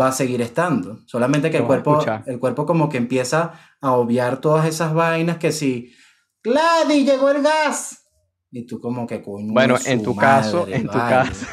[0.00, 0.98] va a seguir estando.
[1.06, 5.52] Solamente que el cuerpo, el cuerpo como que empieza a obviar todas esas vainas que
[5.52, 5.92] si,
[6.42, 8.00] Gladys, llegó el gas.
[8.50, 9.52] Y tú como que coño.
[9.52, 11.46] Bueno, en tu caso, en tu caso.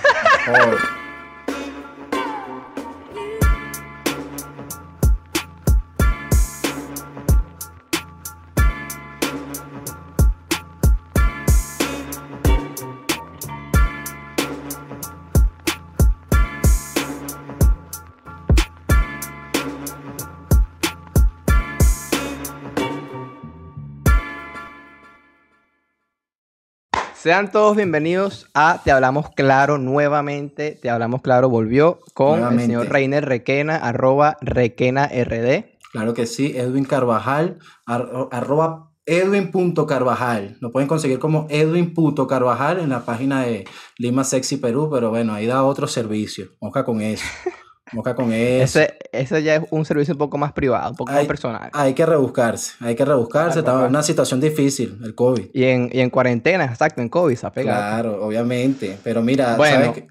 [27.31, 30.77] Sean todos bienvenidos a Te Hablamos Claro nuevamente.
[30.81, 35.63] Te Hablamos Claro volvió con el señor Reiner Requena, arroba Requena RD.
[35.93, 40.57] Claro que sí, Edwin Carvajal, arroba Edwin.carvajal.
[40.59, 43.63] Lo pueden conseguir como Edwin.carvajal en la página de
[43.97, 46.47] Lima Sexy Perú, pero bueno, ahí da otro servicio.
[46.59, 47.23] Moja con eso.
[47.93, 48.79] Moca con eso.
[49.11, 51.69] Ese, ya es un servicio un poco más privado, un poco más personal.
[51.73, 53.59] Hay que rebuscarse, hay que rebuscarse.
[53.59, 55.49] Estaba en una situación difícil, el COVID.
[55.53, 57.79] Y en, y en cuarentena, exacto, en COVID se ha pegado.
[57.79, 58.97] Claro, obviamente.
[59.03, 60.07] Pero mira, bueno, qué?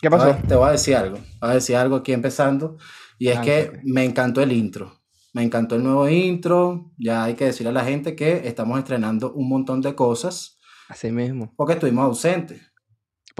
[0.00, 0.36] ¿qué pasó?
[0.46, 1.18] Te voy a decir algo.
[1.40, 2.76] Voy a decir algo aquí empezando.
[3.18, 5.00] Y es que me encantó el intro.
[5.32, 6.90] Me encantó el nuevo intro.
[6.98, 10.58] Ya hay que decirle a la gente que estamos estrenando un montón de cosas.
[10.88, 11.52] Así mismo.
[11.56, 12.69] Porque estuvimos ausentes.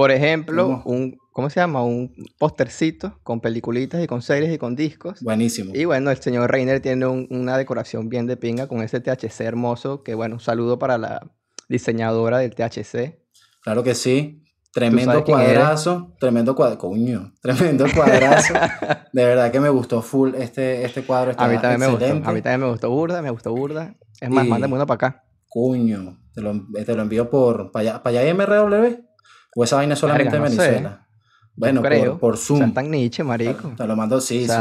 [0.01, 1.84] Por ejemplo, un, ¿cómo se llama?
[1.84, 5.20] Un postercito con peliculitas y con series y con discos.
[5.20, 5.73] Buenísimo.
[5.75, 10.03] Y bueno, el señor Reiner tiene una decoración bien de pinga con ese THC hermoso,
[10.03, 11.31] que bueno, un saludo para la
[11.69, 13.21] diseñadora del THC.
[13.62, 14.43] Claro que sí.
[14.73, 18.55] Tremendo cuadrazo, tremendo cuadrazo, coño, tremendo cuadrazo.
[19.12, 21.34] de verdad que me gustó full este, este cuadro.
[21.37, 23.95] A mí también me gustó, a mí también me gustó burda, me gustó burda.
[24.19, 25.25] Es más, mándame uno para acá.
[25.47, 29.09] Coño, te lo, te lo envío por, para allá, para allá MRW.
[29.55, 31.06] ¿O esa vaina solamente en Venezuela?
[31.55, 32.61] Bueno, por, por, Zoom.
[32.61, 33.75] O sea, tan niche, marico.
[33.77, 34.55] Te lo mando, sí, sí.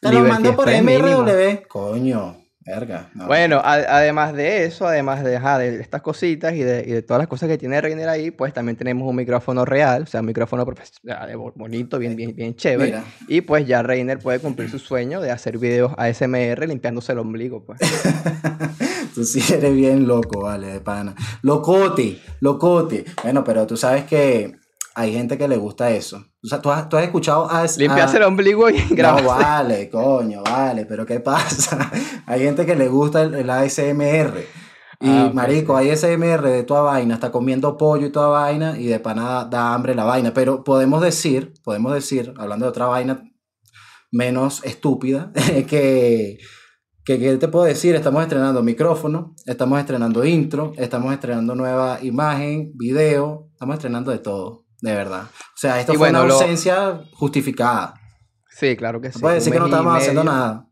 [0.00, 1.68] Te lo mando por MRW.
[1.68, 2.36] Coño,
[2.70, 3.10] verga.
[3.14, 7.28] Bueno, además de eso, además de, de estas cositas y de, y de, todas las
[7.28, 10.64] cosas que tiene Reiner ahí, pues también tenemos un micrófono real, o sea, un micrófono
[11.54, 13.02] bonito, bien, bien, bien chévere.
[13.28, 17.64] Y pues ya Reiner puede cumplir su sueño de hacer videos ASMR limpiándose el ombligo,
[17.64, 17.80] pues.
[19.14, 21.14] tú sí eres bien loco, vale, de pana.
[21.42, 23.04] Locote, locote.
[23.22, 24.56] Bueno, pero tú sabes que
[24.94, 26.29] hay gente que le gusta eso.
[26.42, 27.66] O sea, tú has, tú has escuchado a...
[27.76, 29.24] Limpiarse el ombligo y grabarse.
[29.24, 31.90] No, vale, coño, vale, pero ¿qué pasa?
[32.26, 34.44] hay gente que le gusta el, ASMR.
[35.02, 38.86] Y, ah, marico, hay ASMR de toda vaina, está comiendo pollo y toda vaina, y
[38.86, 40.32] de pana da hambre la vaina.
[40.32, 43.22] Pero podemos decir, podemos decir, hablando de otra vaina
[44.10, 45.32] menos estúpida,
[45.68, 46.38] que
[47.04, 47.94] ¿Qué, te puedo decir?
[47.94, 54.59] Estamos estrenando micrófono, estamos estrenando intro, estamos estrenando nueva imagen, video, estamos estrenando de todo,
[54.80, 55.24] de verdad.
[55.24, 57.94] O sea, esto fue una ausencia justificada.
[58.50, 59.18] Sí, claro que sí.
[59.18, 60.66] puede decir que no estamos haciendo nada.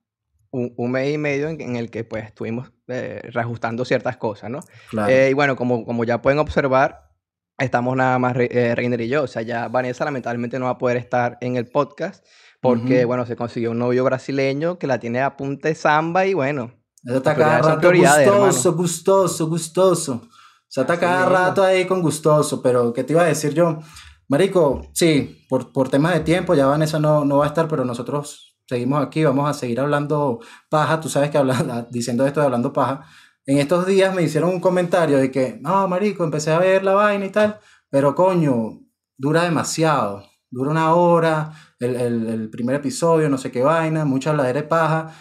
[0.50, 4.60] Un, mes y medio en, el que pues estuvimos eh, reajustando ciertas cosas, ¿no?
[5.06, 7.12] Eh, y bueno, como, como ya pueden observar,
[7.58, 9.24] estamos nada más eh, Reiner y yo.
[9.24, 12.24] O sea, ya Vanessa lamentablemente no va a poder estar en el podcast
[12.60, 16.34] porque, bueno, se consiguió un novio brasileño que la tiene a punta de samba y
[16.34, 16.72] bueno.
[17.04, 20.28] Eso está cada rato gustoso, gustoso, gustoso.
[20.68, 23.78] Sea, está cada rato ahí con gustoso, pero ¿qué te iba a decir yo?
[24.28, 27.84] Marico, sí, por, por temas de tiempo, ya Vanessa no, no va a estar, pero
[27.84, 31.00] nosotros seguimos aquí, vamos a seguir hablando paja.
[31.00, 33.06] Tú sabes que hablando, diciendo esto de hablando paja,
[33.46, 36.92] en estos días me hicieron un comentario de que, no, Marico, empecé a ver la
[36.92, 37.58] vaina y tal,
[37.88, 38.80] pero coño,
[39.16, 44.60] dura demasiado, dura una hora, el, el, primer episodio, no sé qué vaina, mucha habladera
[44.60, 45.14] de paja.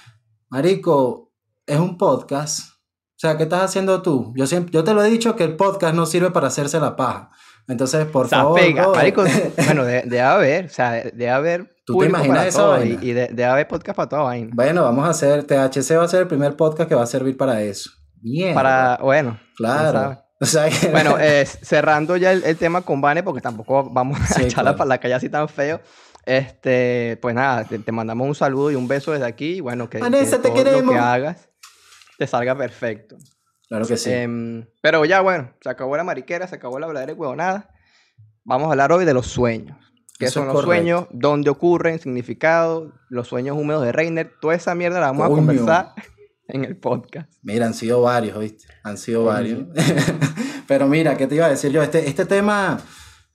[0.50, 1.32] Marico,
[1.66, 2.77] es un podcast.
[3.18, 4.32] O sea, ¿qué estás haciendo tú?
[4.36, 6.96] Yo, siempre, yo te lo he dicho que el podcast no sirve para hacerse la
[6.96, 7.32] paja.
[7.68, 8.62] Entonces, por favor.
[8.96, 9.24] marico,
[9.66, 11.76] bueno, debe haber, o sea, debe haber.
[11.88, 12.84] ¿Tú te imaginas eso?
[12.86, 14.52] Y, y debe haber podcast para toda vaina.
[14.54, 15.46] Bueno, vamos a hacer.
[15.46, 17.90] THC va a ser el primer podcast que va a servir para eso.
[18.22, 18.54] Bien.
[18.54, 19.40] Para, bueno.
[19.56, 20.24] Claro.
[20.40, 24.76] O sea, Bueno, eh, cerrando ya el, tema con Vane, porque tampoco vamos a echarla
[24.76, 25.82] para la calle así tan feo.
[26.28, 29.56] Este, pues nada, te, mandamos un saludo y un beso desde aquí.
[29.56, 30.86] Y bueno, que, Vanessa, te queremos.
[30.86, 31.50] lo que hagas
[32.18, 33.18] te salga perfecto.
[33.68, 34.12] Claro que sí.
[34.12, 37.70] Em, pero ya, bueno, se acabó la mariquera, se acabó la verdadera huevonada.
[38.44, 39.78] Vamos a hablar hoy de los sueños.
[40.18, 41.08] ¿Qué son los sueños?
[41.12, 42.00] ¿Dónde ocurren?
[42.00, 42.94] ¿Significado?
[43.10, 44.34] Los sueños húmedos de Reiner.
[44.42, 45.94] Toda esa mierda la vamos a conversar
[46.48, 47.32] en el podcast.
[47.44, 48.66] Mira, han sido varios, ¿viste?
[48.84, 49.66] Han sido varios.
[50.68, 51.84] pero mira, ¿qué te iba a decir yo?
[51.84, 52.80] Este, este tema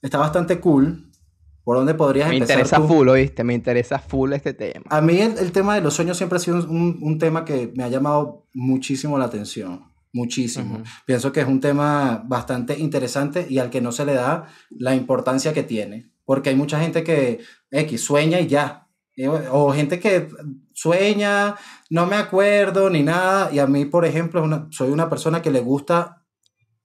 [0.00, 1.11] está bastante cool
[1.64, 2.56] ¿Por dónde podrías me empezar?
[2.56, 3.44] Me interesa full, ¿oíste?
[3.44, 4.84] Me interesa full este tema.
[4.90, 7.84] A mí el, tema de los sueños siempre ha sido un, un, tema que me
[7.84, 9.92] ha llamado muchísimo la atención.
[10.12, 10.82] Muchísimo.
[11.06, 14.94] Pienso que es un tema bastante interesante y al que no se le da la
[14.94, 16.12] importancia que tiene.
[16.24, 18.88] Porque hay mucha gente que X sueña y ya.
[19.50, 20.28] O gente que
[20.74, 21.56] sueña,
[21.90, 23.50] no me acuerdo ni nada.
[23.52, 26.24] Y a mí, por ejemplo, soy una persona que le gusta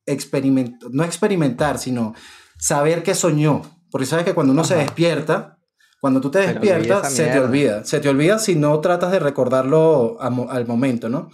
[0.05, 2.13] experimentar, no experimentar, sino
[2.57, 3.61] saber que soñó.
[3.91, 5.57] Porque sabes que cuando uno se despierta,
[5.99, 7.83] cuando tú te despiertas, se te olvida.
[7.83, 11.29] Se te olvida si no tratas de recordarlo al momento, ¿no?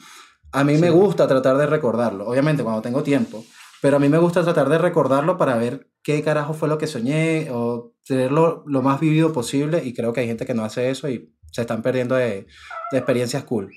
[0.52, 3.44] A mí me gusta tratar de recordarlo, obviamente cuando tengo tiempo,
[3.82, 6.86] pero a mí me gusta tratar de recordarlo para ver qué carajo fue lo que
[6.86, 10.92] soñé o tenerlo lo más vivido posible y creo que hay gente que no hace
[10.92, 12.46] eso y se están perdiendo de,
[12.92, 13.72] de experiencias cool.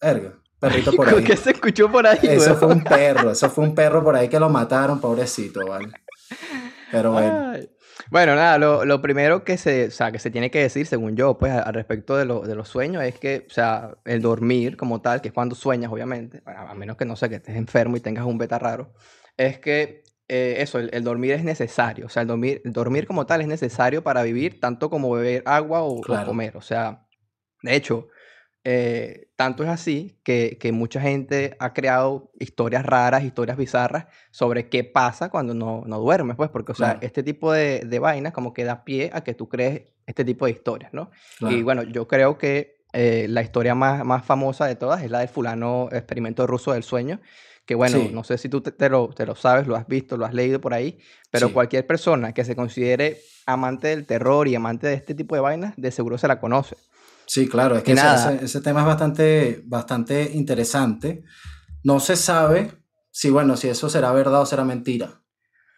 [0.00, 1.24] Erga, perrito por ahí.
[1.24, 2.18] ¿Qué se escuchó por ahí?
[2.22, 5.92] Eso fue un perro, eso fue un perro por ahí que lo mataron, pobrecito, ¿vale?
[6.92, 7.54] Pero bueno.
[8.10, 11.16] Bueno, nada, lo, lo, primero que se, o sea, que se tiene que decir, según
[11.16, 14.76] yo, pues, al respecto de, lo, de los sueños, es que, o sea, el dormir
[14.76, 17.96] como tal, que es cuando sueñas, obviamente, a menos que no sé, que estés enfermo
[17.96, 18.92] y tengas un beta raro,
[19.36, 22.06] es que eh, eso, el, dormir es necesario.
[22.06, 25.82] O sea, el dormir, dormir como tal es necesario para vivir, tanto como beber agua
[25.82, 26.56] o, comer.
[26.56, 27.06] O sea,
[27.62, 28.08] de hecho,
[28.62, 34.68] eh, tanto es así que, que, mucha gente ha creado historias raras, historias bizarras sobre
[34.68, 38.34] qué pasa cuando no, no duermes, pues, porque, o sea, este tipo de, de, vainas
[38.34, 41.10] como que da pie a que tú crees este tipo de historias, ¿no?
[41.40, 45.20] Y bueno, yo creo que eh, la historia más, más famosa de todas es la
[45.20, 47.20] del fulano experimento ruso del sueño,
[47.64, 50.26] que bueno, no sé si tú te, lo, te, lo, sabes, lo has visto, lo
[50.26, 50.98] has leído por ahí,
[51.30, 55.40] pero cualquier persona que se considere amante del terror y amante de este tipo de
[55.40, 56.76] vainas, de seguro se la conoce.
[57.30, 61.22] Sí, claro, es que ese, ese, tema es bastante, bastante interesante.
[61.84, 62.72] No se sabe
[63.12, 65.22] si, bueno, si eso será verdad o será mentira.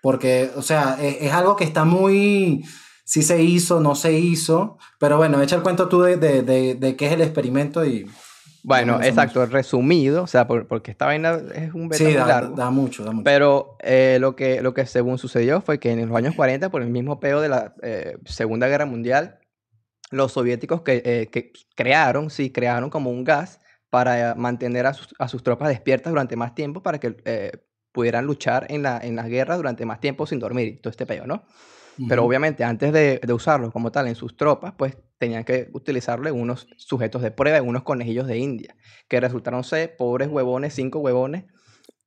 [0.00, 2.64] Porque, o sea, es, es algo que está muy,
[3.04, 6.75] si se hizo, no se hizo, pero bueno, echa el cuento tú de, de, de,
[6.75, 8.06] de qué es el experimento y
[8.64, 12.56] bueno, exacto, resumido, o sea, porque esta vaina es un beta sí, da, largo.
[12.56, 13.25] da mucho, da mucho.
[13.25, 16.81] Pero eh, lo, que, lo que según sucedió fue que en los años 40, por
[16.81, 19.40] el mismo peo de la eh, Segunda Guerra Mundial,
[20.12, 23.61] los soviéticos que, eh, que, crearon, sí, crearon como un gas
[23.91, 27.17] para mantener a sus, a sus tropas despiertas durante más tiempo para que
[27.93, 31.26] pudieran luchar en la, en las guerras durante más tiempo sin dormir, todo este peo,
[31.26, 31.44] ¿no?
[32.09, 36.26] Pero obviamente antes de, de, usarlo como tal en sus tropas, pues tenían que utilizarlo
[36.26, 38.75] en unos sujetos de prueba, unos conejillos de India,
[39.09, 41.44] que resultaron ser pobres huevones, cinco huevones.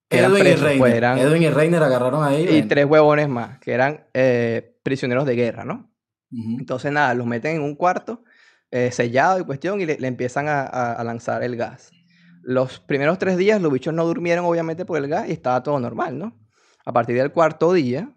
[0.09, 0.79] Edwin, y Reiner.
[0.79, 2.47] Pues, Edwin y Reiner agarraron ahí.
[2.49, 5.91] Y tres huevones más, que eran eh, prisioneros de guerra, ¿no?
[6.59, 8.23] Entonces, nada, los meten en un cuarto
[8.71, 11.91] eh, sellado y cuestión y le, empiezan a, a, lanzar el gas.
[12.41, 15.79] Los primeros tres días los bichos no durmieron, obviamente, por el gas y estaba todo
[15.79, 16.37] normal, ¿no?
[16.85, 18.13] A partir del cuarto día,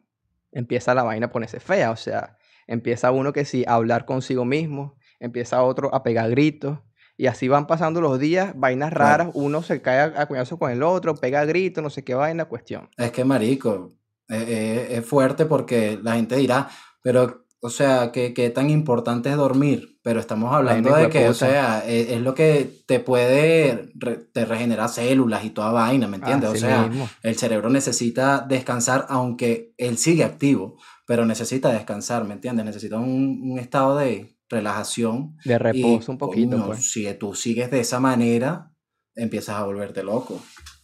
[0.52, 2.36] empieza la vaina a ponerse fea, o sea,
[2.66, 6.78] empieza uno que sí a hablar consigo mismo, empieza otro a pegar gritos,
[7.16, 10.84] y así van pasando los días, vainas raras, uno se cae a, cuñazo con el
[10.84, 12.88] otro, pega gritos, no sé qué vaina, cuestión.
[12.96, 13.92] Es que, marico,
[14.28, 16.68] eh, eh, es fuerte porque la gente dirá,
[17.02, 19.98] pero, o sea, ¿qué, tan importante es dormir?
[20.02, 23.90] Pero estamos hablando de que, o sea, e, es, lo que te puede,
[24.32, 26.50] te regenerar células y toda vaina, ¿me entiendes?
[26.50, 26.90] o sea,
[27.22, 30.76] el cerebro necesita descansar aunque él sigue activo
[31.08, 32.66] pero necesita descansar, ¿me entiendes?
[32.66, 35.38] Necesita un, estado de relajación.
[35.42, 36.66] De reposo un poquito.
[36.66, 36.92] pues.
[36.92, 38.74] Si tú sigues de esa manera,
[39.14, 40.38] empiezas a volverte loco,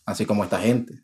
[0.07, 0.95] así como esta gente.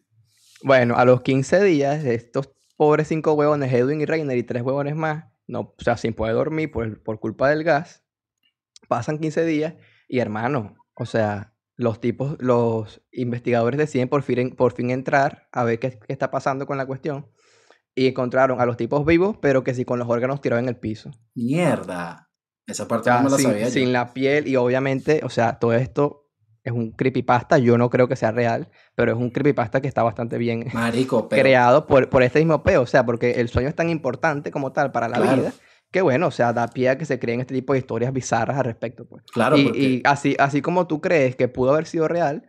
[0.62, 4.96] Bueno, a los 15 días, estos pobres cinco huevones, Edwin y Reiner y tres huevones
[4.96, 8.04] más, no, o sea, sin poder dormir por, por culpa del gas,
[8.88, 9.74] pasan 15 días
[10.08, 15.64] y hermano, o sea, los tipos, los investigadores deciden por fin, por fin entrar a
[15.64, 17.26] ver qué, qué está pasando con la cuestión
[17.94, 20.76] y encontraron a los tipos vivos, pero que sí con los órganos tirados en el
[20.76, 21.10] piso.
[21.34, 22.30] Mierda.
[22.66, 23.70] Esa parte no me la sin, sabía.
[23.70, 26.19] Sin la piel y obviamente, o sea, todo esto
[26.64, 27.58] es un creepypasta.
[27.58, 31.28] Yo no creo que sea real, pero es un creepypasta que está bastante bien Marico,
[31.28, 32.82] creado por, por este mismo peo.
[32.82, 35.52] O sea, porque el sueño es tan importante como tal para la vida
[35.90, 38.56] que bueno, o sea, da pie a que se creen este tipo de historias bizarras
[38.56, 39.06] al respecto.
[39.06, 39.24] Pues.
[39.32, 42.48] Claro, y, y así, así como tú crees que pudo haber sido real,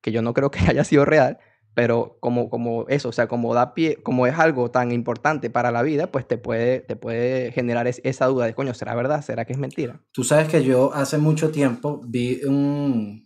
[0.00, 1.38] que yo no creo que haya sido real,
[1.74, 5.70] pero como, como eso, o sea, como da pie, como es algo tan importante para
[5.70, 9.22] la vida, pues te puede, te puede generar esa duda de, coño, ¿será verdad?
[9.22, 10.00] ¿Será que es mentira?
[10.12, 13.25] Tú sabes que yo hace mucho tiempo vi un,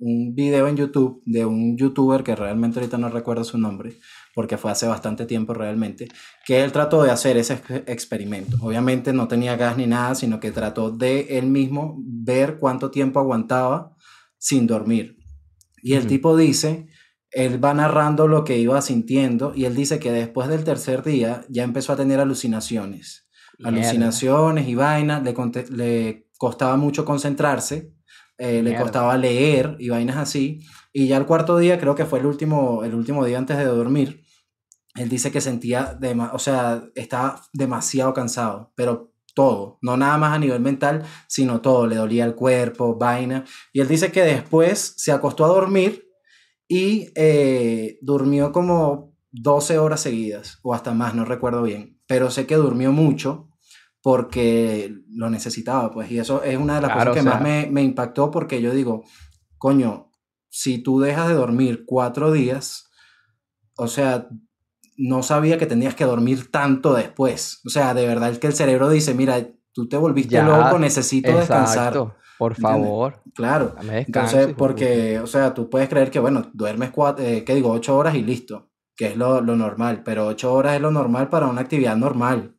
[0.00, 3.98] un video en YouTube de un youtuber que realmente ahorita no recuerdo su nombre,
[4.34, 6.08] porque fue hace bastante tiempo realmente,
[6.46, 8.56] que él trató de hacer ese experimento.
[8.60, 13.20] Obviamente no tenía gas ni nada, sino que trató de él mismo ver cuánto tiempo
[13.20, 13.94] aguantaba
[14.38, 15.16] sin dormir.
[15.82, 16.88] Y el tipo dice
[17.30, 21.44] él va narrando lo que iba sintiendo y él dice que después del tercer día
[21.48, 23.28] ya empezó a tener alucinaciones.
[23.62, 25.34] Alucinaciones y vainas, le,
[25.70, 27.92] le costaba mucho concentrarse,
[28.38, 30.60] eh, le costaba leer y vainas así.
[30.92, 33.64] Y ya el cuarto día, creo que fue el último, el último día antes de
[33.64, 34.22] dormir,
[34.94, 35.98] él dice que sentía,
[36.32, 41.86] o sea, estaba demasiado cansado, pero todo, no nada más a nivel mental, sino todo,
[41.86, 43.44] le dolía el cuerpo, vaina.
[43.72, 46.08] Y él dice que después se acostó a dormir
[46.66, 52.46] y eh, durmió como 12 horas seguidas, o hasta más, no recuerdo bien, pero sé
[52.46, 53.47] que durmió mucho
[54.08, 57.82] porque lo necesitaba, pues, y eso es una de las cosas que más me, me
[57.82, 59.04] impactó porque yo digo,
[59.58, 60.10] coño,
[60.48, 62.88] si tú dejas de dormir cuatro días,
[63.76, 64.26] o sea,
[64.96, 67.60] no sabía que tenías que dormir tanto después.
[67.66, 71.36] O sea, de verdad es que el cerebro dice, mira, tú te volviste loco, necesito
[71.36, 71.92] descansar.
[72.38, 73.20] Por favor.
[73.34, 73.74] Claro.
[73.90, 77.72] Entonces, porque, o sea, tú puedes creer que, bueno, duermes cuatro, eh, ¿qué digo?
[77.72, 81.46] Ocho horas y listo, que es lo, normal, pero ocho horas es lo normal para
[81.46, 82.54] una actividad normal.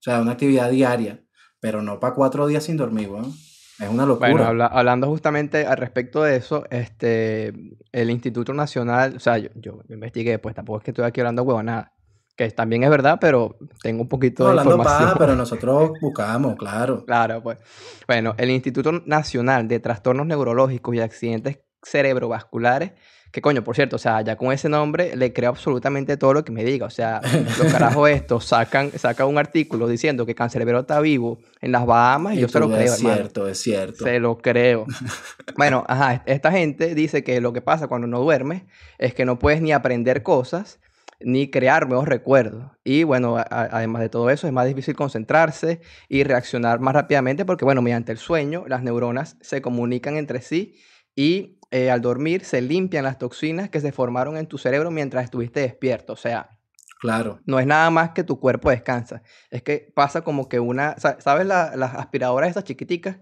[0.00, 1.22] O sea, una actividad diaria,
[1.60, 3.32] pero no para cuatro días sin dormir, ¿no?
[3.78, 4.30] Es una locura.
[4.30, 7.52] Bueno, hablando justamente al respecto de eso, este,
[7.92, 11.42] el Instituto Nacional, o sea, yo, yo investigué, pues tampoco es que estoy aquí hablando
[11.42, 11.92] huevonada,
[12.34, 15.14] que también es verdad, pero tengo un poquito de hablando información.
[15.18, 17.04] pero nosotros buscamos, claro.
[17.04, 17.58] Claro, pues.
[18.06, 22.92] Bueno, el Instituto Nacional de Trastornos Neurológicos y Accidentes Cerebrovasculares
[23.32, 26.44] que coño, por cierto, o sea, ya con ese nombre le creo absolutamente todo lo
[26.44, 26.86] que me diga.
[26.86, 27.20] O sea,
[27.58, 32.34] los carajos estos sacan, sacan un artículo diciendo que Cancerbero está vivo en las Bahamas
[32.34, 34.04] y, yo se lo creo, Es cierto, es cierto.
[34.04, 34.86] Se lo creo.
[35.56, 38.62] bueno, ajá, esta gente dice que lo que pasa cuando no duermes
[38.98, 40.80] es que no puedes ni aprender cosas
[41.20, 42.70] ni crear nuevos recuerdos.
[42.82, 47.64] Y bueno, además de todo eso, es más difícil concentrarse y reaccionar más rápidamente porque,
[47.64, 50.80] bueno, mediante el sueño, las neuronas se comunican entre sí
[51.14, 55.24] y eh, al dormir se limpian las toxinas que se formaron en tu cerebro mientras
[55.24, 56.12] estuviste despierto.
[56.12, 56.58] O sea,
[57.00, 57.40] claro.
[57.46, 59.22] no es nada más que tu cuerpo descansa.
[59.50, 63.18] Es que pasa como que una, ¿sabes las aspiradoras esas chiquiticas?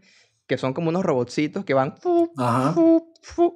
[0.47, 1.95] Que son como unos robotcitos que van...
[2.39, 2.75] Ajá.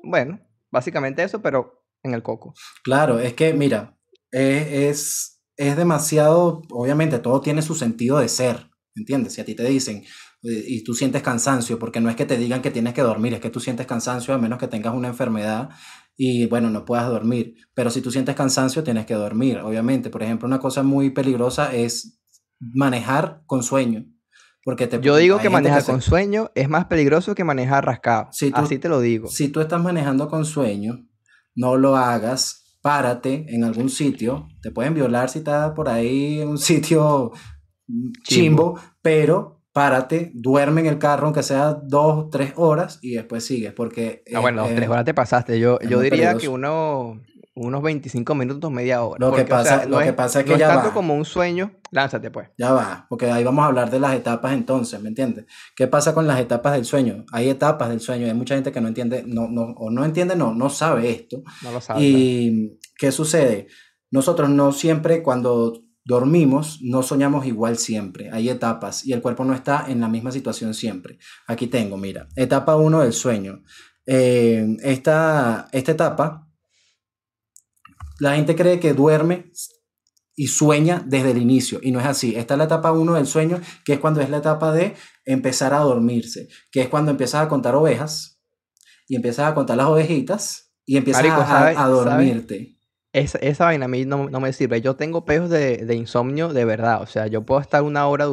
[0.02, 2.54] bueno, básicamente eso, pero en el coco.
[2.84, 3.96] Claro, es que, mira,
[4.30, 9.34] es, es demasiado, obviamente todo tiene su sentido de ser, ¿entiendes?
[9.34, 10.04] Si a ti te dicen,
[10.42, 13.40] y tú sientes cansancio, porque no es que te digan que tienes que dormir, es
[13.40, 15.70] que tú sientes cansancio a menos que tengas una enfermedad
[16.16, 17.54] y bueno, no puedas dormir.
[17.74, 20.10] Pero si tú sientes cansancio, tienes que dormir, obviamente.
[20.10, 22.20] Por ejemplo, una cosa muy peligrosa es
[22.58, 24.04] manejar con sueño.
[24.64, 28.30] Porque te, Yo digo que manejar con sueño es más peligroso que manejar rascado.
[28.52, 29.28] Así te lo digo.
[29.28, 31.08] Si tú estás manejando con sueño,
[31.54, 34.48] no lo hagas, párate en algún sitio.
[34.60, 37.32] Te pueden violar si estás por ahí en un sitio
[38.24, 38.78] chimbo.
[39.02, 44.22] pero párate, duerme en el carro, aunque sea dos, tres horas, y después sigues, porque...
[44.34, 45.58] Ah, bueno, tres horas te pasaste.
[45.58, 47.20] Yo, yo diría que uno,
[47.54, 49.26] unos 25 minutos, media hora.
[49.26, 51.72] Lo, que, pasa, lo que pasa es que no ya es tanto como un sueño,
[51.90, 52.48] lánzate pues.
[52.58, 55.46] Ya va, porque ahí vamos a hablar de las etapas entonces, ¿me entiendes?
[55.74, 57.24] ¿Qué pasa con las etapas del sueño?
[57.32, 60.36] Hay etapas del sueño, hay mucha gente que no entiende, no, no, o no entiende,
[60.36, 61.42] no, no sabe esto.
[61.62, 62.00] No lo sabe.
[62.02, 63.68] ¿Y qué sucede?
[64.10, 68.30] Nosotros no siempre cuando dormimos, no soñamos igual siempre.
[68.30, 71.18] Hay etapas y el cuerpo no está en la misma situación siempre.
[71.46, 73.62] Aquí tengo, mira, etapa 1 del sueño.
[74.06, 76.48] Eh, esta, esta etapa,
[78.18, 79.52] la gente cree que duerme
[80.34, 82.34] y sueña desde el inicio y no es así.
[82.36, 84.94] Esta es la etapa 1 del sueño, que es cuando es la etapa de
[85.24, 88.40] empezar a dormirse, que es cuando empiezas a contar ovejas
[89.06, 92.78] y empiezas a contar las ovejitas y empiezas a, dormirte.
[93.12, 94.80] Esa, esa vaina a mí no, me sirve.
[94.80, 97.02] Yo tengo peos de, insomnio de verdad.
[97.02, 98.26] O sea, yo puedo estar una hora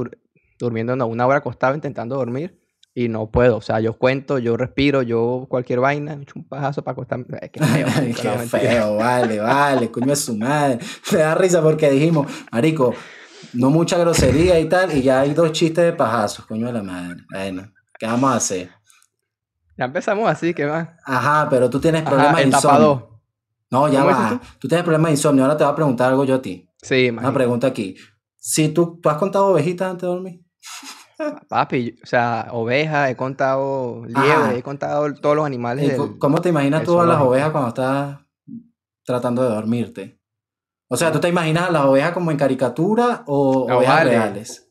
[0.58, 2.60] durmiendo, no, una hora acostado intentando dormir
[2.94, 3.58] y no puedo.
[3.58, 7.26] O sea, yo cuento, yo respiro, yo cualquier vaina, me echo un pajazo para acostarme.
[7.42, 7.88] Es que feo,
[8.22, 10.80] Qué feo, vale, vale, coño es su madre.
[11.12, 12.94] Me da risa porque dijimos, marico,
[13.54, 16.84] no mucha grosería y tal, y ya hay dos chistes de pajazos, coño de la
[16.84, 17.24] madre.
[17.32, 18.70] Bueno, ¿qué vamos a hacer?
[19.78, 20.98] Ya empezamos así, ¿qué va?
[21.06, 23.19] Ajá, pero tú tienes problemas de insomnio.
[23.72, 24.42] No, ya va.
[24.60, 24.68] Tú?
[24.68, 25.44] tienes problemas de insomnio.
[25.44, 26.68] Ahora te voy a preguntar algo yo a ti.
[26.82, 27.96] Sí, Una pregunta aquí.
[28.38, 30.42] Si tú, ¿tú has contado ovejitas antes de dormir?
[31.50, 36.00] Papi, o sea, ovejas, he contado liebre, he contado todos los animales.
[36.18, 38.20] ¿Cómo te imaginas tú a las ovejas cuando estás
[39.04, 40.20] tratando de dormirte?
[40.88, 44.69] O sea, ¿tú te imaginas a las ovejas como en caricatura o ovejas reales?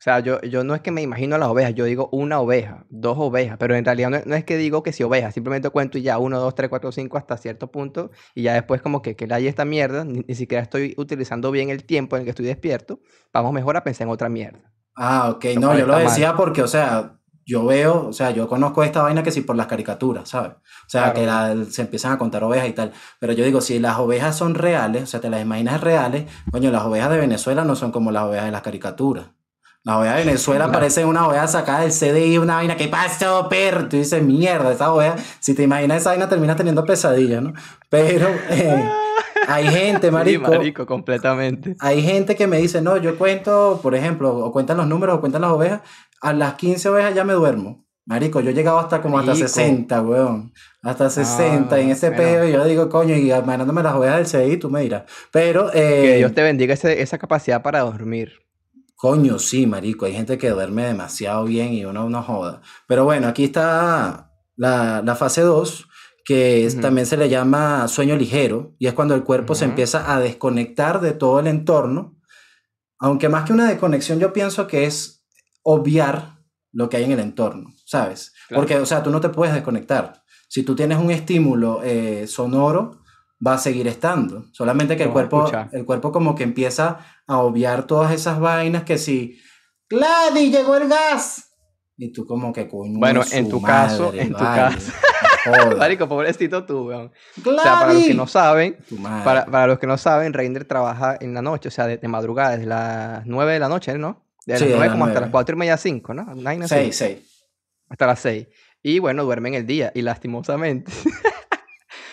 [0.00, 2.86] O sea, yo, yo no es que me imagino las ovejas, yo digo una oveja,
[2.88, 6.02] dos ovejas, pero en realidad no, es que digo que si ovejas, simplemente cuento y
[6.02, 9.28] ya uno, dos, tres, cuatro, cinco hasta cierto punto y ya después como que, que
[9.30, 13.00] hay esta mierda, ni, siquiera estoy utilizando bien el tiempo en el que estoy despierto,
[13.30, 14.72] vamos mejor a pensar en otra mierda.
[14.96, 18.82] Ah, ok, no, yo lo decía porque, o sea, yo veo, o sea, yo conozco
[18.82, 20.52] esta vaina que sí por las caricaturas, ¿sabes?
[20.52, 21.28] O sea, que
[21.70, 22.92] se empiezan a contar ovejas y tal.
[23.18, 26.70] Pero yo digo, si las ovejas son reales, o sea, te las imaginas reales, coño,
[26.70, 29.26] las ovejas de Venezuela no son como las ovejas de las caricaturas.
[29.82, 33.88] La OEA de Venezuela parece una OEA sacada del CDI, una vaina, ¿qué pasó, perro?
[33.88, 37.54] Tú dices, mierda, esa OEA, si te imaginas esa vaina terminas teniendo pesadillas, ¿no?
[37.88, 38.90] Pero, eh,
[39.48, 40.44] hay gente, marico.
[40.50, 41.76] Sí, marico, completamente.
[41.80, 45.20] Hay gente que me dice, no, yo cuento, por ejemplo, o cuentan los números o
[45.20, 45.80] cuentan las ovejas,
[46.20, 47.86] a las 15 ovejas ya me duermo.
[48.04, 50.52] Marico, yo he llegado hasta como hasta 60, weón.
[50.82, 52.46] Hasta 60 en ese pedo.
[52.46, 55.04] Y yo digo, coño, y mandándome las ovejas del CI, tú me dirás.
[55.30, 55.70] Pero.
[55.72, 58.49] Eh, que Dios te bendiga esa capacidad para dormir.
[59.00, 60.04] Coño, sí, marico.
[60.04, 62.60] Hay gente que duerme demasiado bien y uno no joda.
[62.86, 65.88] Pero bueno, aquí está la, la fase 2,
[66.22, 68.74] que también se le llama sueño ligero.
[68.78, 72.18] Y es cuando el cuerpo se empieza a desconectar de todo el entorno.
[72.98, 75.24] Aunque más que una desconexión, yo pienso que es
[75.62, 78.34] obviar lo que hay en el entorno, ¿sabes?
[78.50, 80.22] Porque, o sea, tú no te puedes desconectar.
[80.46, 82.99] Si tú tienes un estímulo eh, sonoro,
[83.44, 84.44] va a seguir estando.
[84.52, 88.98] Solamente que el cuerpo, el cuerpo como que empieza a obviar todas esas vainas que
[88.98, 89.38] si,
[89.88, 91.46] Gladys, llegó el gas.
[91.96, 92.98] Y tú como que coño.
[92.98, 94.92] Bueno, en tu caso, en tu caso.
[95.78, 97.12] Marico, pobrecito tú, weón.
[97.44, 98.76] O sea, para los que no saben,
[99.24, 102.52] para, para, los que no saben, Reiner trabaja en la noche, o sea, de, madrugada,
[102.52, 104.22] desde las 9 de la noche, ¿no?
[104.46, 106.26] De las 9 como hasta las 4 y media, 5, ¿no?
[106.66, 107.18] 6, 6.
[107.88, 108.48] Hasta las 6.
[108.82, 109.92] Y bueno, duermen el día.
[109.94, 110.92] Y lastimosamente.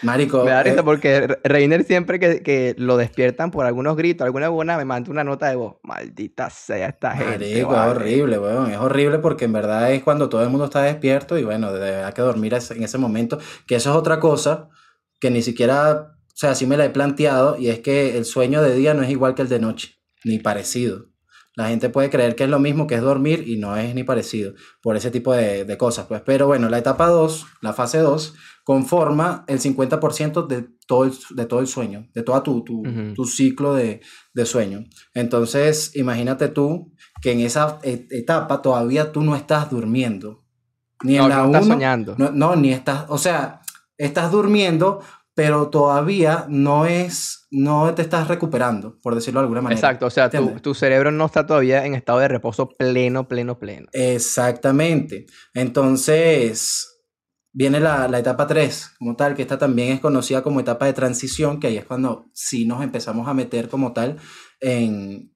[0.02, 0.44] Marico.
[0.44, 4.50] Me da risa eh, porque Reiner siempre que, que, lo despiertan por algunos gritos, alguna
[4.50, 5.78] buena, me manda una nota de voz.
[5.84, 7.38] Maldita sea esta gente.
[7.38, 8.72] Marico, es horrible, weón.
[8.72, 12.14] Es horrible porque en verdad es cuando todo el mundo está despierto y bueno, hay
[12.14, 13.40] que dormir en ese momento.
[13.66, 14.70] Que eso es otra cosa
[15.20, 18.62] que ni siquiera, o sea, sí me la he planteado y es que el sueño
[18.62, 21.08] de día no es igual que el de noche, ni parecido.
[21.56, 24.04] La gente puede creer que es lo mismo que es dormir y no es ni
[24.04, 26.06] parecido por ese tipo de, de cosas.
[26.06, 26.22] Pues.
[26.24, 28.36] Pero bueno, la etapa 2, la fase 2,
[28.68, 32.84] conforma el 50% de todo, el, de todo el sueño, de todo tu, tu,
[33.16, 34.02] tu ciclo de,
[34.34, 34.84] de, sueño.
[35.14, 40.44] Entonces, imagínate tú que en esa etapa todavía tú no estás durmiendo.
[41.02, 42.16] Ni en la no estás soñando.
[42.18, 43.62] No, no, ni estás, o sea,
[43.98, 45.00] estás durmiendo,
[45.34, 49.80] pero todavía no es, no te estás recuperando, por decirlo de alguna manera.
[49.80, 53.58] Exacto, o sea, tu, tu, cerebro no está todavía en estado de reposo pleno, pleno,
[53.60, 53.88] pleno.
[53.94, 55.26] Exactamente.
[55.54, 56.97] Entonces,
[57.58, 60.94] viene la, la etapa 3, como tal, que esta también es conocida como etapa de
[60.94, 64.18] transición, que ahí es cuando sí nos empezamos a meter como tal
[64.60, 65.34] en,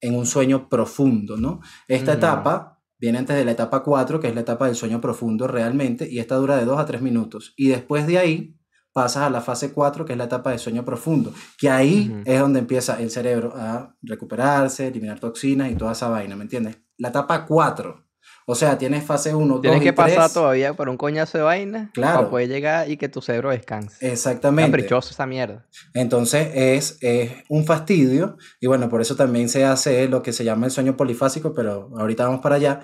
[0.00, 1.60] en un sueño profundo, ¿no?
[1.86, 5.46] Esta etapa viene antes de la etapa 4, que es la etapa del sueño profundo
[5.46, 7.52] realmente, y esta dura de 2 a 3 minutos.
[7.54, 8.56] Y después de ahí
[8.94, 12.40] pasas a la fase 4, que es la etapa de sueño profundo, que ahí es
[12.40, 16.78] donde empieza el cerebro a recuperarse, eliminar toxinas y toda esa vaina, ¿me entiendes?
[16.96, 18.07] La etapa 4.
[18.50, 21.90] O sea, tienes fase 1, 2 Tienes que pasar todavía por un coñazo de vaina
[21.92, 22.16] claro.
[22.16, 24.10] para poder llegar y que tu cerebro descanse.
[24.10, 24.70] Exactamente.
[24.70, 25.66] Caprichoso esa mierda.
[25.92, 30.44] Entonces es, es un fastidio y bueno, por eso también se hace lo que se
[30.44, 32.80] llama el sueño polifásico, pero ahorita vamos para allá.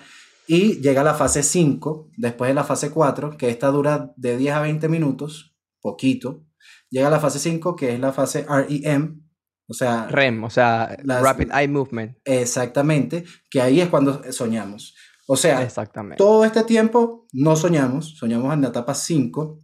[0.46, 4.55] Y llega la fase 5, después de la fase 4, que esta dura de 10
[4.57, 6.44] a 20 minutos, poquito.
[6.90, 9.22] Llega la fase 5, que es la fase REM,
[9.66, 10.09] o sea...
[10.11, 12.18] REM, o sea, Rapid Eye Movement.
[12.27, 14.94] Exactamente, que ahí es cuando soñamos.
[15.26, 16.16] O sea, exactamente.
[16.16, 19.58] todo este tiempo no soñamos, soñamos en la etapa 5,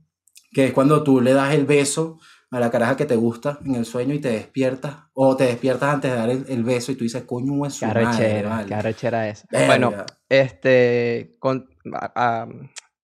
[0.52, 2.18] que es cuando tú le das el beso
[2.50, 5.94] a la caraja que te gusta en el sueño y te despiertas, o te despiertas
[5.94, 9.28] antes de dar el, beso y tú dices, coño, es su qué arrechera, qué arrechera
[9.28, 9.46] es.
[9.66, 9.92] Bueno,
[10.28, 11.68] este, con,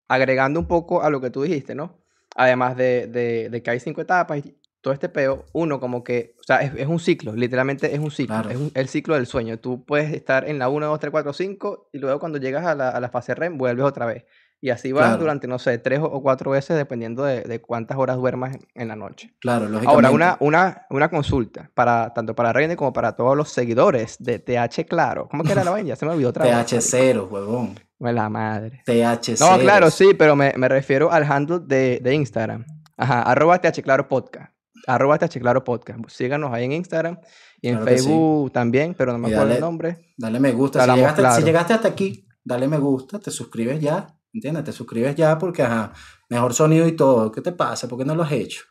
[0.08, 2.06] agregando un poco a lo que tú dijiste, ¿no?
[2.36, 4.55] además de, de, que hay cinco etapas y
[4.86, 8.48] todo este peo, uno como que, o sea, es, un ciclo, literalmente es un ciclo,
[8.48, 9.58] es el ciclo del sueño.
[9.58, 12.76] Tú puedes estar en la 1, 2, 3, 4, 5 y luego cuando llegas a
[12.76, 14.26] la, a la fase REM vuelves otra vez.
[14.60, 18.16] Y así vas durante, no sé, tres o cuatro veces dependiendo de, de cuántas horas
[18.16, 19.34] duermas en, la noche.
[19.40, 20.06] Claro, lógicamente.
[20.06, 24.38] Ahora, una, una, una consulta, para, tanto para Reine como para todos los seguidores de
[24.38, 25.26] TH Claro.
[25.28, 25.88] ¿Cómo que era la vaina?
[25.88, 26.54] Ya se me olvidó otra vez.
[26.54, 27.74] TH0, huevón.
[27.98, 28.84] La madre.
[28.86, 29.40] TH0.
[29.40, 32.64] No, claro, sí, pero me, me refiero al handle de, de, Instagram.
[32.96, 34.55] Ajá, arroba TH Claro Podcast.
[34.86, 36.00] Arroba TH Claro Podcast.
[36.08, 37.18] Síganos ahí en Instagram
[37.60, 40.14] y en Facebook también, pero no me acuerdo el nombre.
[40.16, 40.84] Dale me gusta.
[40.84, 44.64] Si llegaste, si llegaste hasta aquí, dale me gusta, te suscribes ya ¿Entiendes?
[44.64, 45.94] Te suscribes ya porque, ajá,
[46.28, 47.32] mejor sonido y todo.
[47.32, 47.88] ¿Qué te pasa?
[47.88, 48.64] ¿Por qué no lo has hecho?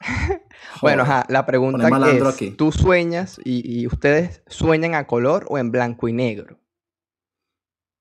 [0.82, 6.08] bueno, ajá, la pregunta es, ¿tú sueñas y, ustedes sueñan a color o en blanco
[6.08, 6.58] y negro?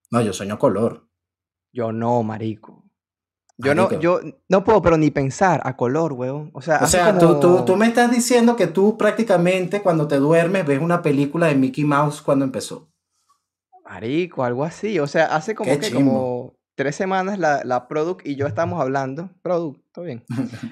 [0.10, 1.08] No, yo sueño a color.
[1.72, 2.81] Yo no, marico.
[3.64, 6.52] Yo no, yo no puedo, pero ni pensar a color, weón.
[6.54, 10.18] O sea, o sea tú, tú, tú, me estás diciendo que tú prácticamente cuando te
[10.18, 12.90] duermes ves una película de Mickey Mouse cuando empezó.
[13.86, 15.00] Marico, algo así.
[15.00, 19.30] O sea, hace como que como tres semanas la, la Product y yo estamos hablando.
[19.42, 20.24] Product, todo bien.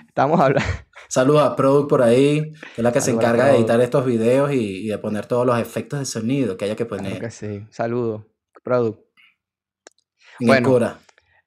[0.08, 0.70] Estamos hablando.
[1.10, 4.52] Saludos a Product por ahí, que es la que se encarga de editar estos videos
[4.52, 7.12] y, y, de poner todos los efectos de sonido que haya que poner.
[7.12, 7.68] Claro que sí.
[7.70, 8.24] Saludos,
[8.64, 9.00] Product.
[10.40, 10.98] bueno,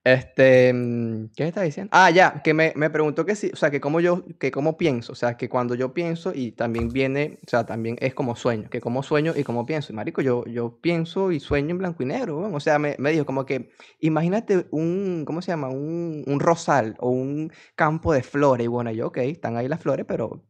[0.05, 1.91] Este, mm, ¿qué está diciendo?
[1.93, 4.77] Ah, ya, que me, me, preguntó que sí, o sea, que cómo yo, que cómo
[4.77, 8.35] pienso, o sea, que cuando yo pienso y también viene, o sea, también es como
[8.35, 9.93] sueño, que cómo sueño y cómo pienso.
[9.93, 13.25] Y marico, yo, yo pienso y sueño en blanco y negro, o sea, me, dijo
[13.25, 15.69] como que, imagínate un, ¿cómo se llama?
[15.69, 18.65] Un, un rosal o un campo de flores.
[18.65, 20.45] Y bueno, yo, ok, están ahí las flores, pero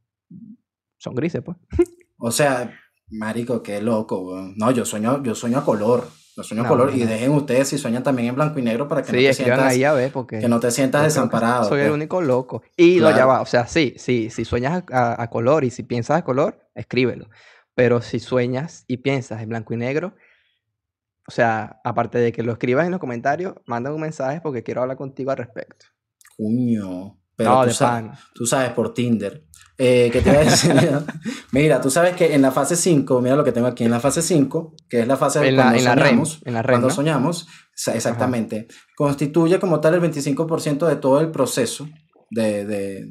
[0.96, 1.58] son grises, pues.
[2.16, 2.72] O sea,
[3.10, 6.21] marico, qué loco, No, yo sueño, yo sueño a color.
[6.36, 6.94] Los sueños color.
[6.94, 9.60] Y dejen ustedes si sueñan también en blanco y negro para que no te sientas.
[9.60, 11.64] ahí a ver porque que no te sientas desamparado.
[11.64, 11.94] Soy el pues.
[11.94, 12.62] único loco.
[12.76, 13.40] Y lo ya va.
[13.40, 17.28] O sea, sí, sí, si sueñas a, color y si piensas a color, escríbelo.
[17.74, 20.14] Pero si sueñas y piensas en blanco y negro,
[21.26, 24.82] o sea, aparte de que lo escribas en los comentarios, manda un mensaje porque quiero
[24.82, 25.86] hablar contigo al respecto.
[26.36, 27.21] Cuño.
[27.42, 29.44] Pero no, tú, sabes, tú sabes por Tinder.
[29.78, 30.74] Eh, ¿Qué te voy a decir?
[31.52, 34.00] mira, tú sabes que en la fase 5, mira lo que tengo aquí, en la
[34.00, 37.48] fase 5, que es la fase de cuando soñamos, en la cuando soñamos,
[37.92, 41.88] exactamente, constituye como tal el 25% de todo el proceso
[42.30, 43.06] de, de,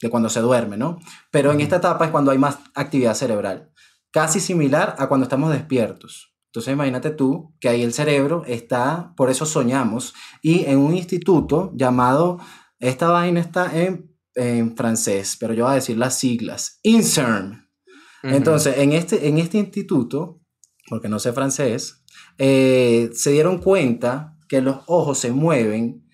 [0.00, 0.98] de, cuando se duerme, ¿no?
[1.30, 3.70] Pero en esta etapa es cuando hay más actividad cerebral,
[4.10, 6.36] casi similar a cuando estamos despiertos.
[6.56, 11.70] Entonces imagínate tú que ahí el cerebro está, por eso soñamos, y en un instituto
[11.74, 12.38] llamado,
[12.80, 16.78] esta vaina está en en francés, pero yo voy a decir las siglas.
[16.82, 17.66] INSERM.
[18.22, 20.40] Entonces, en este, en este instituto,
[20.88, 22.04] porque no sé francés,
[22.38, 26.08] eh, se dieron cuenta que los ojos se mueven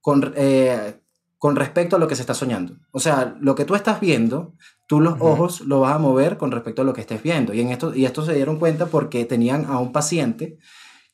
[0.00, 1.00] con, eh,
[1.38, 2.76] con respecto a lo que se está soñando.
[2.92, 4.54] O sea, lo que tú estás viendo,
[4.86, 7.54] tú los ojos lo vas a mover con respecto a lo que estés viendo.
[7.54, 10.58] Y, en esto, y esto se dieron cuenta porque tenían a un paciente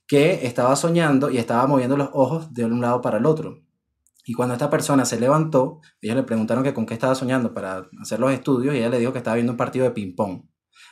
[0.08, 3.62] que estaba soñando y estaba moviendo los ojos de un lado para el otro.
[4.24, 7.88] Y cuando esta persona se levantó, ellos le preguntaron que con qué estaba soñando para
[8.00, 10.44] hacer los estudios y ella le dijo que estaba viendo un partido de ping-pong.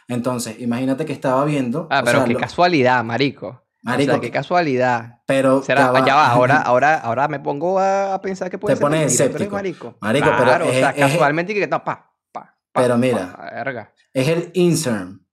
[0.08, 1.86] Entonces, imagínate que estaba viendo.
[1.90, 3.64] Ah, pero qué casualidad, marico.
[3.82, 4.10] Marico.
[4.10, 5.20] O sea, qué casualidad.
[5.26, 5.62] Pero.
[5.64, 8.88] ya va, ahora, ahora, ahora me pongo a, pensar que puede Te ser.
[8.88, 9.54] Te pones escéptico.
[9.54, 9.96] marico.
[10.00, 10.68] Marico, claro, pero.
[10.68, 13.94] o sea, casualmente que no, pa, pa, Pero mira.
[14.12, 15.24] es el INSERM.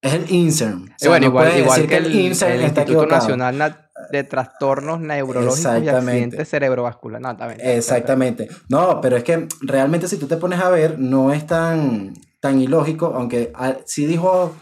[0.00, 0.88] Es el INSERM.
[1.06, 7.22] bueno, igual, igual que, el, INSERM el Instituto Nacional de trastornos neurológicos y accidentes cerebrovasculares.
[7.22, 8.48] No, Exactamente.
[8.68, 12.60] No, pero es que realmente si tú te pones a ver, no es tan, tan
[12.60, 14.54] ilógico, aunque ah, sí dijo,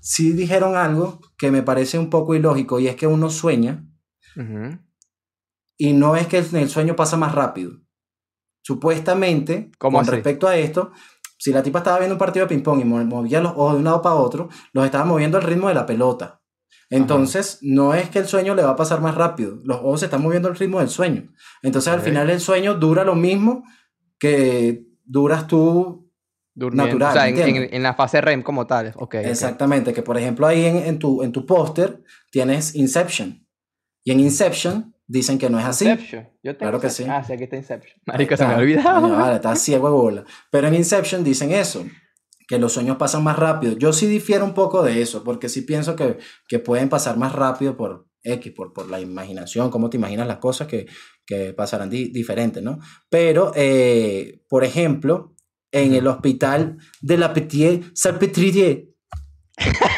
[0.00, 3.84] sí dijeron algo que me parece un poco ilógico y es que uno sueña
[5.76, 7.72] y no es que el, sueño pasa más rápido.
[8.62, 10.92] Supuestamente, con respecto a esto,
[11.38, 13.84] si la tipa estaba viendo un partido de ping-pong y movía los ojos de un
[13.84, 16.39] lado para otro, los estaba moviendo al ritmo de la pelota.
[16.90, 20.06] Entonces, no es que el sueño le va a pasar más rápido, los ojos se
[20.06, 21.32] están moviendo al ritmo del sueño.
[21.62, 23.64] Entonces, al final el sueño dura lo mismo
[24.18, 26.10] que duras tú
[26.56, 27.10] natural.
[27.10, 28.92] O sea, en, la fase REM como tal.
[28.96, 33.46] Okay, Exactamente, que por ejemplo ahí en, tu, en tu póster tienes Inception.
[34.02, 35.88] Y en Inception dicen que no es así.
[35.88, 36.28] Inception.
[36.42, 37.06] Yo tengo claro que sí.
[37.08, 38.00] Ah, sí, aquí está Inception.
[38.04, 39.10] Marico, se me ha olvidado.
[39.10, 40.24] Vale, está ciego de bola.
[40.50, 41.84] Pero en Inception dicen eso
[42.50, 43.78] que los sueños pasan más rápido.
[43.78, 47.32] Yo sí difiero un poco de eso, porque sí pienso que, que pueden pasar más
[47.32, 50.86] rápido por X, por, por la imaginación, cómo te imaginas las cosas que,
[51.24, 52.80] que pasarán diferentes, ¿no?
[53.08, 55.36] Pero, eh, por ejemplo,
[55.70, 58.96] en el hospital de la Petit Salpêtrière,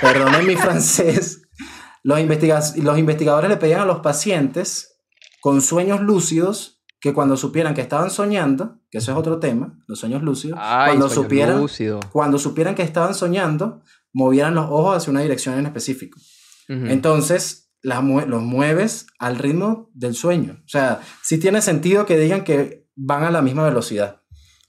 [0.03, 1.41] perdonen mi francés,
[2.03, 2.21] los,
[2.77, 5.01] los investigadores le pedían a los pacientes
[5.41, 9.99] con sueños lúcidos que cuando supieran que estaban soñando, que eso es otro tema, los
[9.99, 11.67] sueños lúcidos, cuando, supieran,
[12.13, 16.21] cuando supieran que estaban soñando, movieran los ojos hacia una dirección en específico.
[16.69, 20.63] Entonces, los mueves al ritmo del sueño.
[20.65, 24.23] O sea, sí tiene sentido que digan que van a la misma velocidad.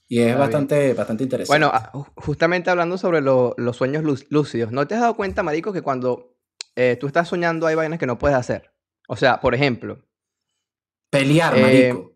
[0.08, 1.52] Y es bastante, bastante interesante.
[1.52, 5.82] Bueno, ah, justamente hablando sobre los sueños lúcidos, ¿no te has dado cuenta, Marico, que
[5.82, 6.36] cuando
[6.74, 8.72] eh, tú estás soñando hay vainas que no puedes hacer?
[9.06, 10.04] O sea, por ejemplo...
[11.10, 12.13] Pelear, eh, Marico.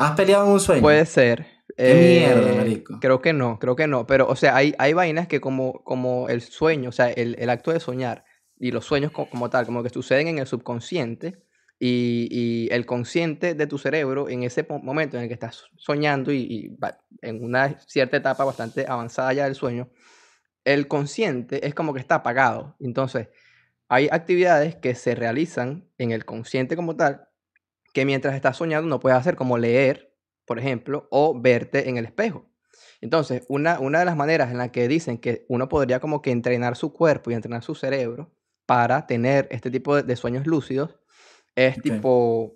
[0.00, 0.80] ¿Has peleado en un sueño?
[0.80, 1.46] Puede ser.
[1.76, 2.98] ¿Qué mierda, eh, marico?
[3.00, 4.06] Creo que no, creo que no.
[4.06, 7.50] Pero, o sea, hay, hay vainas que como, como el sueño, o sea, el, el
[7.50, 8.24] acto de soñar
[8.58, 11.42] y los sueños como, tal, como que suceden en el subconsciente
[11.78, 16.32] y, y, el consciente de tu cerebro en ese momento en el que estás soñando
[16.32, 16.78] y, y
[17.20, 19.90] en una cierta etapa bastante avanzada ya del sueño,
[20.64, 22.74] el consciente es como que está apagado.
[22.80, 23.28] Entonces,
[23.88, 27.29] hay actividades que se realizan en el consciente como tal
[27.92, 32.04] que mientras estás soñando no puedes hacer, como leer, por ejemplo, o verte en el
[32.04, 32.50] espejo.
[33.00, 36.30] Entonces, una, una de las maneras en la que dicen que uno podría como que
[36.30, 38.32] entrenar su cuerpo y entrenar su cerebro
[38.66, 40.96] para tener este tipo de, sueños lúcidos
[41.56, 42.54] es tipo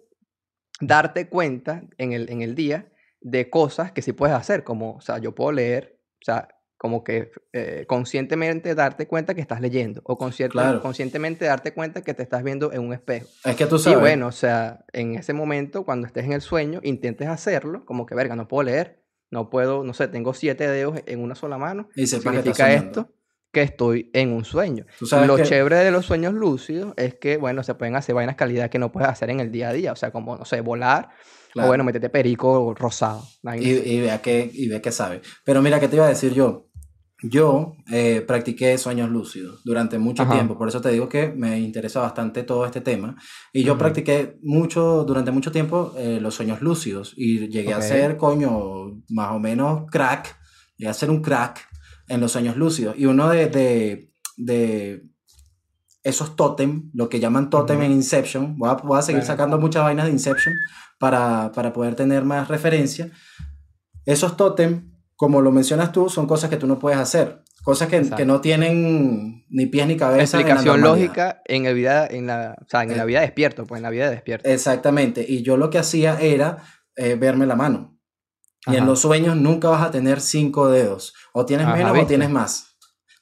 [0.80, 5.00] darte cuenta en el, en el día de cosas que sí puedes hacer, como, o
[5.00, 6.48] sea, yo puedo leer, o sea,
[6.84, 12.22] como que eh, conscientemente darte cuenta que estás leyendo o conscientemente darte cuenta que te
[12.22, 13.26] estás viendo en un espejo.
[13.42, 13.96] Es que tú sabes.
[13.96, 18.04] Y bueno, o sea, en ese momento, cuando estés en el sueño, intentes hacerlo, como
[18.04, 21.56] que, verga, no puedo leer, no puedo, no sé, tengo siete dedos en una sola
[21.56, 21.88] mano.
[21.96, 23.08] Y significa esto
[23.50, 24.84] que estoy en un sueño.
[25.26, 28.78] Lo chévere de los sueños lúcidos es que, bueno, se pueden hacer vainas calidad que
[28.78, 29.92] no puedes hacer en el día a día.
[29.92, 31.08] O sea, como, no sé, volar
[31.54, 33.26] o, bueno, meterte perico rosado.
[33.58, 35.22] Y, y, vea que, y ve que sabe.
[35.44, 36.68] Pero mira, ¿qué te iba a decir yo?
[37.26, 42.00] Yo eh, practiqué sueños lúcidos durante mucho tiempo, por eso te digo que me interesa
[42.00, 43.16] bastante todo este tema.
[43.50, 48.18] Y yo practiqué mucho, durante mucho tiempo, eh, los sueños lúcidos y llegué a ser,
[48.18, 50.36] coño, más o menos crack,
[50.76, 51.66] llegué a ser un crack
[52.08, 52.94] en los sueños lúcidos.
[52.98, 55.08] Y uno de, de, de
[56.02, 59.82] esos totem, lo que llaman totem en Inception, voy a, voy a seguir sacando muchas
[59.82, 60.54] vainas de Inception
[60.98, 63.10] para, para poder tener más referencia.
[64.04, 67.42] Esos totem, como lo mencionas tú, son cosas que tú no puedes hacer.
[67.62, 70.38] Cosas que, que no tienen ni pies ni cabeza.
[70.38, 73.06] Explicación lógica en, el vida, en, la, o sea, en la eh.
[73.06, 74.48] vida despierto, pues en la vida despierto.
[74.50, 75.24] Exactamente.
[75.26, 76.58] Y yo lo que hacía era
[76.96, 77.98] eh, verme la mano.
[78.66, 81.14] Y en los sueños nunca vas a tener cinco dedos.
[81.32, 82.73] O tienes menos o tienes más.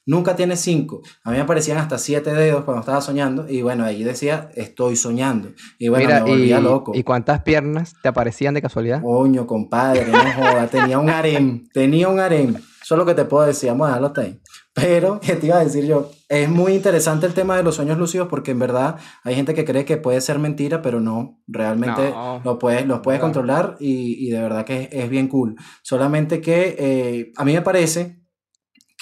[0.05, 1.01] Nunca tienes cinco.
[1.23, 3.47] A mí me aparecían hasta siete dedos cuando estaba soñando.
[3.47, 5.49] Y bueno, ahí decía, estoy soñando.
[5.79, 6.91] Y bueno, me volvía loco.
[6.93, 9.01] ¿Y cuántas piernas te aparecían de casualidad?
[9.01, 10.67] Coño, compadre, no joda.
[10.67, 11.67] Tenía un harem.
[11.73, 12.55] Tenía un harem.
[12.83, 13.69] Eso es lo que te puedo decir.
[13.69, 14.41] Vamos a dejarlo ahí.
[14.73, 16.11] Pero, ¿qué te iba a decir yo?
[16.27, 19.63] Es muy interesante el tema de los sueños lúcidos porque en verdad hay gente que
[19.63, 22.13] cree que puede ser mentira, pero no, realmente
[22.43, 25.55] lo puedes, los puedes controlar y, y, de verdad que es, bien cool.
[25.83, 28.22] Solamente que eh, a mí me parece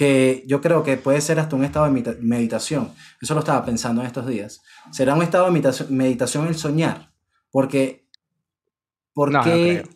[0.01, 2.91] que yo creo que puede ser hasta un estado de meditación.
[3.21, 4.63] Eso lo estaba pensando en estos días.
[4.91, 7.13] Será un estado de meditación el soñar,
[7.51, 8.07] porque,
[9.13, 9.87] porque,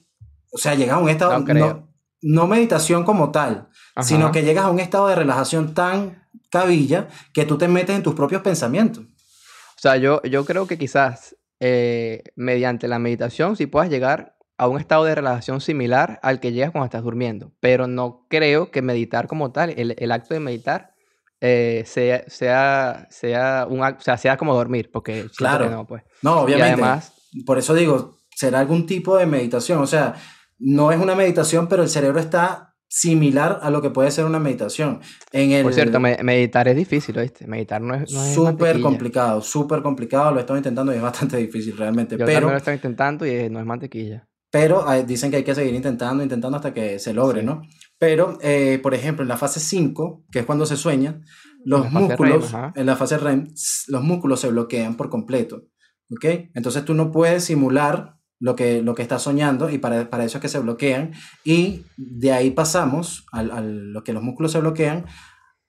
[0.51, 1.91] o sea, llega a un estado, no,
[2.21, 3.69] no meditación como tal,
[4.03, 8.03] sino que llegas a un estado de relajación tan cabilla que tú te metes en
[8.03, 9.05] tus propios pensamientos.
[9.05, 14.67] O sea, yo, yo creo que quizás eh, mediante la meditación sí puedas llegar a
[14.67, 18.81] un estado de relajación similar al que llegas cuando estás durmiendo, pero no creo que
[18.81, 20.93] meditar como tal, el, acto de meditar,
[21.41, 26.03] eh, sea, sea, sea, un, o sea, sea como dormir, porque claro, no, pues.
[26.21, 26.71] no, obviamente.
[26.73, 27.13] además,
[27.45, 30.15] por eso digo, será algún tipo de meditación, o sea,
[30.57, 34.39] no es una meditación, pero el cerebro está similar a lo que puede ser una
[34.39, 35.01] meditación.
[35.33, 37.45] En el, Por cierto, meditar es difícil, ¿viste?
[37.45, 38.09] Meditar no es...
[38.33, 42.17] súper complicado, súper complicado, lo estado intentando y es bastante difícil realmente.
[42.17, 44.29] Yo pero lo estoy intentando y no es mantequilla.
[44.55, 47.63] Pero dicen que hay que seguir intentando, intentando hasta que se logre, ¿no?
[47.99, 51.19] Pero, eh, por ejemplo, en la fase 5, que es cuando se sueña,
[51.65, 53.49] los músculos, en la fase REM,
[53.89, 55.63] los músculos se bloquean por completo,
[56.09, 56.51] ¿ok?
[56.53, 60.37] Entonces tú no puedes simular lo que, lo que está soñando y para, para, eso
[60.37, 61.11] es que se bloquean.
[61.43, 65.05] Y de ahí pasamos a, lo que los músculos se bloquean.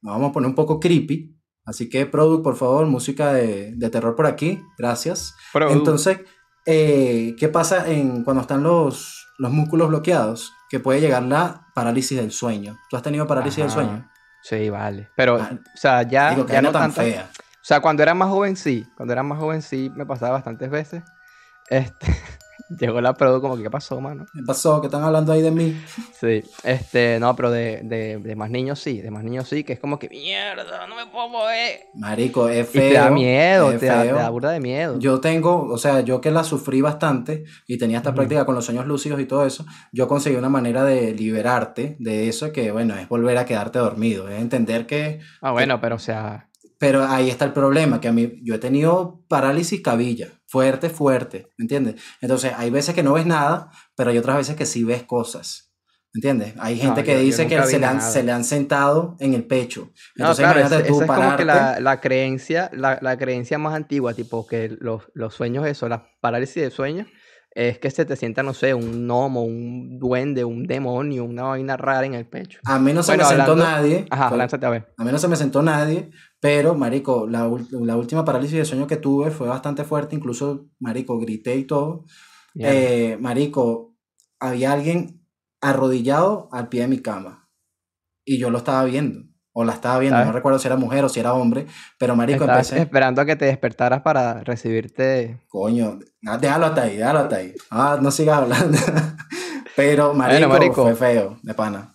[0.01, 1.37] vamos a poner un poco creepy.
[1.65, 4.61] Así que, Product, por favor, música de, de terror por aquí.
[4.79, 5.35] Gracias.
[5.71, 6.21] Entonces,
[6.67, 10.53] eh, ¿qué pasa en, cuando están los, los músculos bloqueados?
[10.69, 12.77] Que puede llegar la parálisis del sueño.
[12.91, 14.11] ¿Tú has tenido parálisis del sueño?
[14.43, 15.11] Sí, vale.
[15.17, 17.31] Pero, o sea, ya, ya no, tan fea.
[17.33, 18.87] O sea, cuando era más joven sí.
[18.97, 21.03] Cuando era más joven sí me pasaba bastantes veces.
[21.69, 22.07] Este.
[22.69, 24.27] Llegó la produ como que, ¿qué pasó, mano?
[24.33, 24.81] ¿Qué pasó?
[24.81, 25.81] ¿Qué están hablando ahí de mí?
[26.19, 29.75] Sí, este, no, pero de, de, de, más niños sí, de más niños sí, que
[29.75, 31.81] es como que, mierda, no me puedo mover.
[31.95, 32.87] Marico, es feo.
[32.87, 34.99] Y te da miedo, te da, te da, burda de miedo.
[34.99, 38.65] Yo tengo, o sea, yo que la sufrí bastante y tenía esta práctica con los
[38.65, 42.97] sueños lúcidos y todo eso, yo conseguí una manera de liberarte de eso que, bueno,
[42.97, 45.21] es volver a quedarte dormido, es entender que...
[45.41, 46.49] Ah, bueno, pero o sea...
[46.79, 51.49] Pero ahí está el problema, que a mí, yo he tenido parálisis cabilla fuerte, fuerte,
[51.59, 52.01] ¿me entiendes?
[52.21, 55.73] Entonces, hay veces que no ves nada, pero hay otras veces que sí ves cosas.
[56.15, 56.55] ¿Me entiendes?
[56.59, 59.93] Hay gente que dice que se le, han, se le, han, sentado en el pecho.
[60.15, 64.15] Entonces, no, claro, esa es como que la, la creencia, la, la, creencia más antigua,
[64.15, 67.07] tipo que los, los sueños, eso, la parálisis de sueño,
[67.57, 71.79] es que se te sienta, no sé, un gnomo, un duende, un demonio, una vaina
[71.79, 72.61] rara en el pecho.
[72.67, 74.05] A mí no se me sentó nadie.
[74.11, 74.95] Ajá, lánzate a ver.
[74.99, 78.87] A mí no se me sentó nadie, pero, marico, la, la, última parálisis de sueño
[78.87, 82.05] que tuve fue bastante fuerte, incluso, marico, grité y todo.
[82.59, 83.97] Eh, marico,
[84.39, 85.27] había alguien
[85.63, 87.49] arrodillado al pie de mi cama
[88.23, 89.25] y yo lo estaba viendo
[89.59, 91.67] o la estaba viendo, no recuerdo si era mujer o si era hombre,
[91.99, 92.83] pero marico Estabas empecé...
[92.83, 95.41] esperando a que te despertaras para recibirte...
[95.49, 97.55] Coño, ah, déjalo hasta ahí, déjalo hasta ahí.
[97.71, 98.77] Ah, no sigas hablando.
[99.75, 101.95] pero marico, fue feo, de pana.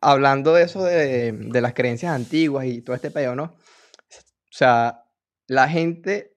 [0.00, 3.46] Hablando de eso de, de las creencias antiguas y todo este pedo, ¿no?
[3.46, 5.02] O sea,
[5.48, 6.36] la gente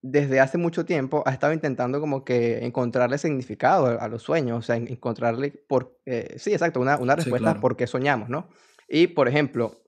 [0.00, 4.62] desde hace mucho tiempo ha estado intentando como que encontrarle significado a los sueños, o
[4.62, 5.98] sea, encontrarle por...
[6.06, 8.48] Eh, sí, exacto, una, una respuesta a por qué soñamos, ¿no?
[8.88, 9.82] Y, por ejemplo,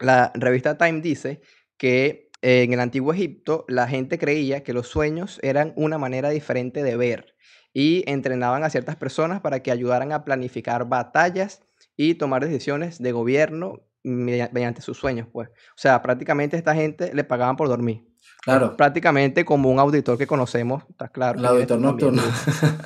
[0.00, 1.40] la revista Time dice
[1.76, 6.82] que en el antiguo Egipto la gente creía que los sueños eran una manera diferente
[6.82, 7.34] de ver
[7.72, 11.62] y entrenaban a ciertas personas para que ayudaran a planificar batallas
[11.96, 15.48] y tomar decisiones de gobierno mediante sus sueños, pues.
[15.48, 18.04] O sea, prácticamente esta gente le pagaban por dormir.
[18.42, 18.76] Claro.
[18.76, 21.38] Prácticamente como un auditor que conocemos, está claro.
[21.38, 22.22] El auditor nocturno.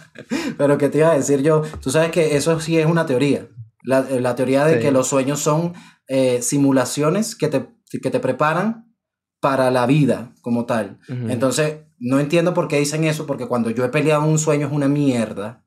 [0.59, 3.49] Pero que te iba a decir yo, tú sabes que eso sí es una teoría.
[3.85, 5.75] La, eh, teoría de que los sueños son
[6.09, 8.93] eh, simulaciones que te, que te preparan
[9.41, 11.01] para la vida como tal.
[11.09, 14.73] Entonces, no entiendo por qué dicen eso, porque cuando yo he peleado un sueño es
[14.73, 15.65] una mierda.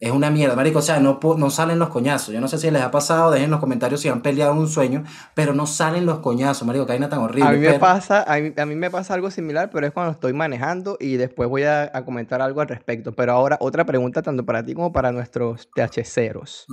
[0.00, 0.78] Es una mierda, marico.
[0.78, 2.32] O sea, no, no salen los coñazos.
[2.32, 4.68] Yo no sé si les ha pasado, dejen en los comentarios si han peleado un
[4.68, 5.02] sueño,
[5.34, 6.86] pero no salen los coñazos, marico.
[6.86, 7.48] Que vaina tan horrible.
[7.48, 10.96] A mí, me pasa, a mí, me pasa algo similar, pero es cuando estoy manejando
[11.00, 13.12] y después voy a, comentar algo al respecto.
[13.12, 16.66] Pero ahora, otra pregunta tanto para ti como para nuestros THCeros.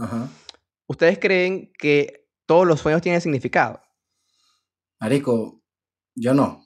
[0.88, 3.82] ¿Ustedes creen que todos los sueños tienen significado?
[5.00, 5.64] Marico,
[6.16, 6.64] yo no.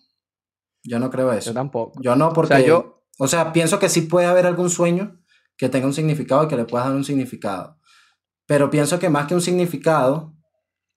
[0.83, 1.51] Yo no creo eso.
[1.51, 1.99] Yo tampoco.
[2.01, 2.53] Yo no, porque.
[2.53, 3.03] O sea, yo...
[3.17, 5.21] o sea, pienso que sí puede haber algún sueño
[5.57, 7.79] que tenga un significado y que le puedas dar un significado.
[8.45, 10.35] Pero pienso que más que un significado,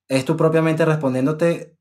[0.09, 1.79] es tú propiamente respondiéndote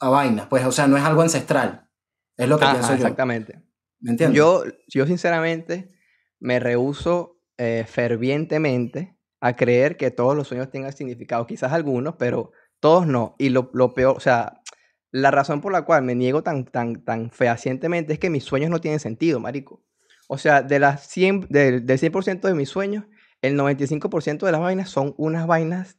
[0.00, 0.48] a vainas.
[0.48, 1.90] Pues, o sea, no es algo ancestral.
[2.36, 2.94] Es lo que pienso yo.
[2.94, 3.62] Exactamente.
[4.00, 4.36] ¿Me entiendes?
[4.36, 5.94] Yo, yo sinceramente,
[6.38, 9.15] me rehuso eh, fervientemente
[9.46, 11.46] a creer que todos los sueños tengan significado.
[11.46, 13.36] Quizás algunos, pero todos no.
[13.38, 14.60] Y lo, lo peor, o sea,
[15.12, 18.70] la razón por la cual me niego tan, tan, tan fehacientemente es que mis sueños
[18.70, 19.82] no tienen sentido, marico.
[20.28, 23.04] O sea, de las 100, del, 100% de mis sueños,
[23.40, 25.96] el 95% de las vainas son unas vainas.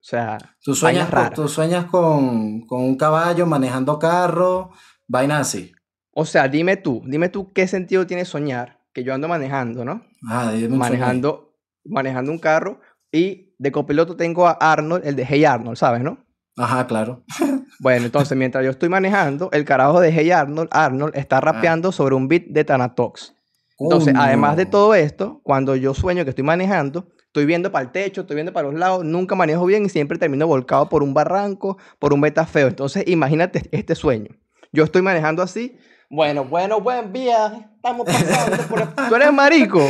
[0.00, 1.32] O sea, tú sueñas, raras.
[1.32, 4.70] Tú sueñas con, un caballo manejando carro,
[5.08, 5.72] vainas así.
[6.12, 10.06] O sea, dime tú, dime tú qué sentido tiene soñar que yo ando manejando, ¿no?
[10.26, 11.45] Ah, dime manejando,
[11.88, 12.80] manejando un carro
[13.12, 16.18] y de copiloto tengo a Arnold, el de Hey Arnold, ¿sabes, no?
[16.56, 17.24] Ajá, claro.
[17.78, 21.40] Bueno, entonces mientras yo estoy manejando, el carajo de Hey Arnold, Arnold está ah.
[21.42, 23.34] rapeando sobre un beat de Thanatox.
[23.78, 27.92] Entonces, además de todo esto, cuando yo sueño que estoy manejando, estoy viendo para el
[27.92, 31.12] techo, estoy viendo para los lados, nunca manejo bien y siempre termino volcado por un
[31.12, 32.68] barranco, por un beta feo.
[32.68, 34.30] Entonces, imagínate este sueño.
[34.72, 35.76] Yo estoy manejando así,
[36.10, 37.68] bueno, bueno, buen viaje.
[37.76, 39.80] Estamos pasando por Tú eres marico.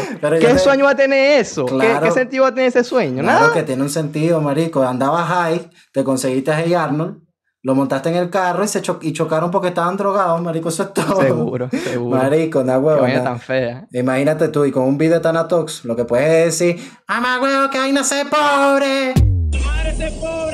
[0.41, 1.67] ¿Qué sueño va a tener eso?
[1.67, 3.23] ¿Qué, sentido va a tener ese sueño?
[3.23, 4.83] Claro que tiene un sentido, marico.
[4.83, 7.23] Andabas ahí, te conseguiste a Hey Arnold,
[7.63, 10.69] lo montaste en el carro y, se y chocaron porque estaban drogados, marico.
[10.69, 11.21] Eso es todo.
[11.21, 12.17] Seguro, seguro.
[12.17, 13.05] Marico, una huevo.
[13.05, 13.87] Qué tan fea.
[13.93, 17.79] Imagínate tú, y con un video tan atox, lo que puedes decir, ¡Ama huevo que
[17.79, 19.15] vaina ser pobre!
[19.51, 20.46] Tu madre ser pobre,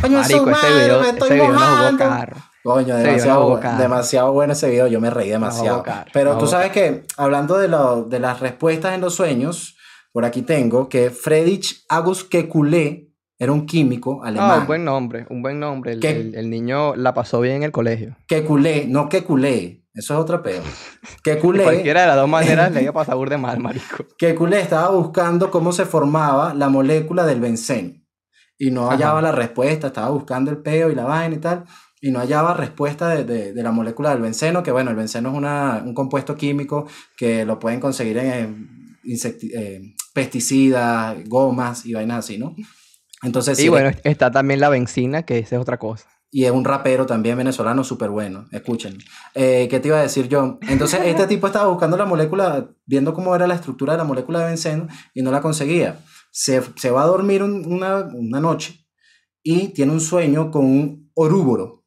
[0.00, 2.30] Coño, Marico, ese video, me estoy ese video
[2.62, 4.86] Coño, demasiado, demasiado bueno ese video.
[4.86, 5.82] Yo me reí demasiado.
[6.12, 9.76] Pero tú sabes que, hablando de, lo, de las respuestas en los sueños,
[10.12, 13.08] por aquí tengo que Friedrich August Kekulé
[13.38, 14.50] era un químico alemán.
[14.50, 15.92] Ah, un buen nombre, un buen nombre.
[15.92, 18.16] El, el, niño la pasó bien en el colegio.
[18.26, 19.84] Kekulé, no Kekulé.
[19.94, 20.62] Eso es otra peor.
[21.24, 21.64] Kekulé.
[21.64, 24.04] Cualquiera de las dos maneras le iba a pasar de mal, marico.
[24.18, 27.99] Kekulé estaba buscando cómo se formaba la molécula del benceno
[28.60, 31.64] y no hallaba la respuesta, estaba buscando el peo y la vaina y tal,
[31.98, 35.34] y no hallaba respuesta de, de, la molécula del benceno, que bueno, el benceno es
[35.34, 39.80] una, un compuesto químico que lo pueden conseguir en eh,
[40.12, 42.54] pesticidas, gomas y vainas así, ¿no?
[43.22, 46.06] Entonces, y bueno, está también la benzina, que esa es otra cosa.
[46.30, 48.98] Y es un rapero también venezolano súper bueno, escuchen.
[49.34, 50.58] Eh, ¿Qué te iba a decir yo?
[50.68, 54.40] Entonces, este tipo estaba buscando la molécula, viendo cómo era la estructura de la molécula
[54.40, 55.98] de benceno y no la conseguía
[56.30, 58.86] se, se va a dormir una, una, noche
[59.42, 61.84] y tiene un sueño con un orúboro.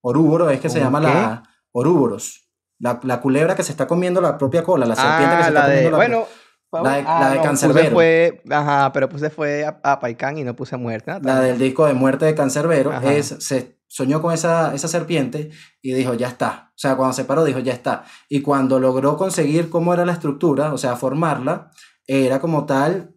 [0.00, 2.48] Orúboro es que se llama la orúboros.
[2.78, 5.48] La, la, culebra que se está comiendo la propia cola, la serpiente que se ah,
[5.48, 6.26] está comiendo la Bueno,
[6.72, 7.90] la de, ah, la de Cancerbero.
[7.92, 11.12] Fue, ajá, pero pues se fue a, a Paicán y no puse muerte.
[11.22, 15.94] La del disco de muerte de Cancerbero es, se soñó con esa, esa serpiente y
[15.94, 16.70] dijo, ya está.
[16.70, 18.04] O sea, cuando se paró dijo, ya está.
[18.28, 21.70] Y cuando logró conseguir cómo era la estructura, o sea, formarla,
[22.06, 23.15] era como tal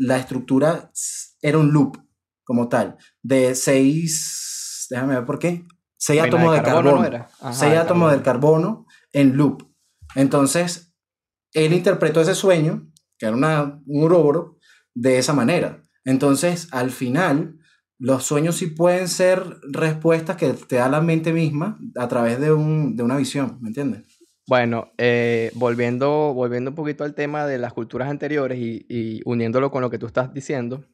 [0.00, 0.90] la estructura
[1.42, 1.98] era un loop
[2.42, 5.66] como tal, de seis, déjame ver por qué,
[5.98, 9.62] seis átomos de carbono, seis átomos del carbono en loop.
[10.14, 10.94] Entonces,
[11.52, 14.56] él interpretó ese sueño, que era una, un uróboro,
[14.94, 15.82] de esa manera.
[16.04, 17.58] Entonces, al final,
[17.98, 22.52] los sueños sí pueden ser respuestas que te da la mente misma a través de,
[22.52, 24.09] un, de una visión, ¿me entiendes?
[24.50, 29.80] Bueno, eh, volviendo, volviendo un poquito al tema de las culturas anteriores y, uniéndolo con
[29.80, 30.86] lo que tú estás diciendo,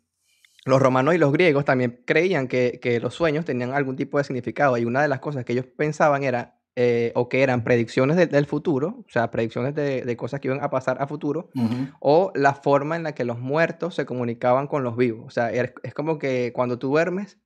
[0.67, 4.77] los romanos y los griegos también creían que, los sueños tenían algún tipo de significado
[4.77, 8.45] y una de las cosas que ellos pensaban era eh, o que eran predicciones del
[8.45, 11.49] futuro, o sea, predicciones de, cosas que iban a pasar a futuro,
[11.99, 15.25] o la forma en la que los muertos se comunicaban con los vivos.
[15.29, 17.39] O sea, es, como que cuando tú duermes,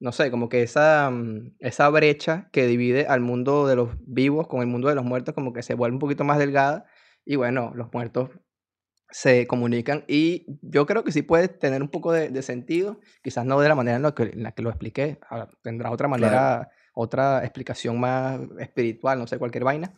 [0.00, 4.46] no sé, como que esa, mm, esa brecha que divide al mundo de los vivos
[4.46, 6.86] con el mundo de los muertos, como que se vuelve un poquito más delgada,
[7.24, 8.30] y bueno, los muertos
[9.10, 13.58] se comunican y yo creo que sí puede tener un poco de, sentido, quizás no
[13.60, 15.18] de la manera en la que, en la que lo expliqué,
[15.62, 19.94] tendrá otra manera, otra explicación más espiritual, no sé, cualquier vaina,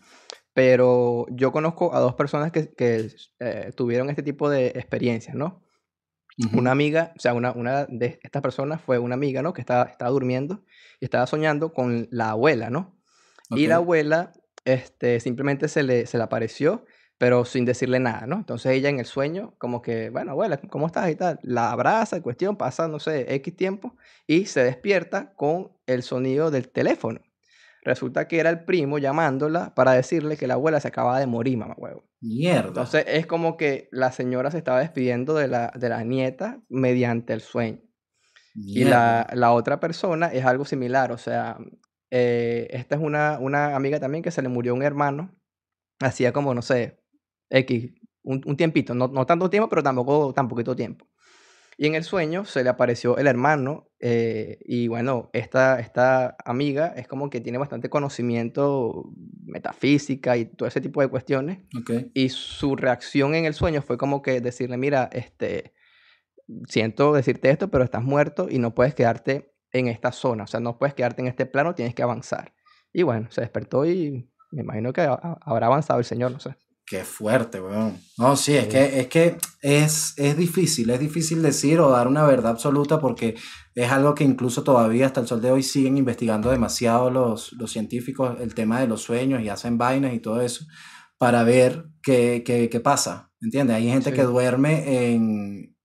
[0.53, 3.09] pero yo conozco a dos personas que, que
[3.40, 5.62] eh, tuvieron este tipo de experiencias, ¿no?
[6.53, 9.53] Una amiga, o sea, una, una de estas personas fue una amiga, ¿no?
[9.53, 10.64] Que estaba, estaba durmiendo
[10.99, 12.97] y estaba soñando con la abuela, ¿no?
[13.51, 14.33] Y la abuela
[14.64, 16.85] este, simplemente se le, se le apareció
[17.20, 18.37] pero sin decirle nada, ¿no?
[18.37, 21.11] Entonces ella en el sueño, como que, bueno, abuela, ¿cómo estás?
[21.11, 23.95] y tal, la abraza, cuestión, pasa, no sé, X tiempo,
[24.26, 27.20] y se despierta con el sonido del teléfono.
[27.83, 31.57] Resulta que era el primo llamándola para decirle que la abuela se acaba de morir,
[31.57, 32.05] mamá huevo.
[32.20, 32.68] Mierda.
[32.68, 37.33] Entonces es como que la señora se estaba despidiendo de la, de la nieta mediante
[37.33, 37.81] el sueño.
[38.55, 41.57] Y la, la, otra persona es algo similar, o sea,
[42.11, 45.35] eh, esta es una, una amiga también que se le murió un hermano,
[46.01, 47.01] hacía como, no sé,
[47.49, 51.07] X, un, un tiempito, no, no, tanto tiempo, pero tampoco tan poquito tiempo.
[51.81, 56.93] Y en el sueño se le apareció el hermano eh, y bueno, esta, esta amiga
[56.95, 59.11] es como que tiene bastante conocimiento
[59.47, 61.61] metafísica y todo ese tipo de cuestiones.
[62.12, 65.72] Y su reacción en el sueño fue como que decirle, mira, este,
[66.68, 70.61] siento decirte esto, pero estás muerto y no puedes quedarte en esta zona, o sea,
[70.61, 72.53] no puedes quedarte en este plano, tienes que avanzar.
[72.93, 76.55] Y bueno, se despertó y me imagino que habrá avanzado el Señor, no sé.
[76.91, 78.01] Qué fuerte, weón.
[78.18, 82.24] No, sí, es que, es que es, es difícil, es difícil decir o dar una
[82.24, 83.36] verdad absoluta porque
[83.76, 87.70] es algo que incluso todavía hasta el sol de hoy siguen investigando demasiado los, los
[87.70, 90.64] científicos, el tema de los sueños y hacen vainas y todo eso,
[91.16, 93.76] para ver qué, qué, qué pasa, ¿entiendes?
[93.76, 95.76] Hay gente que duerme en...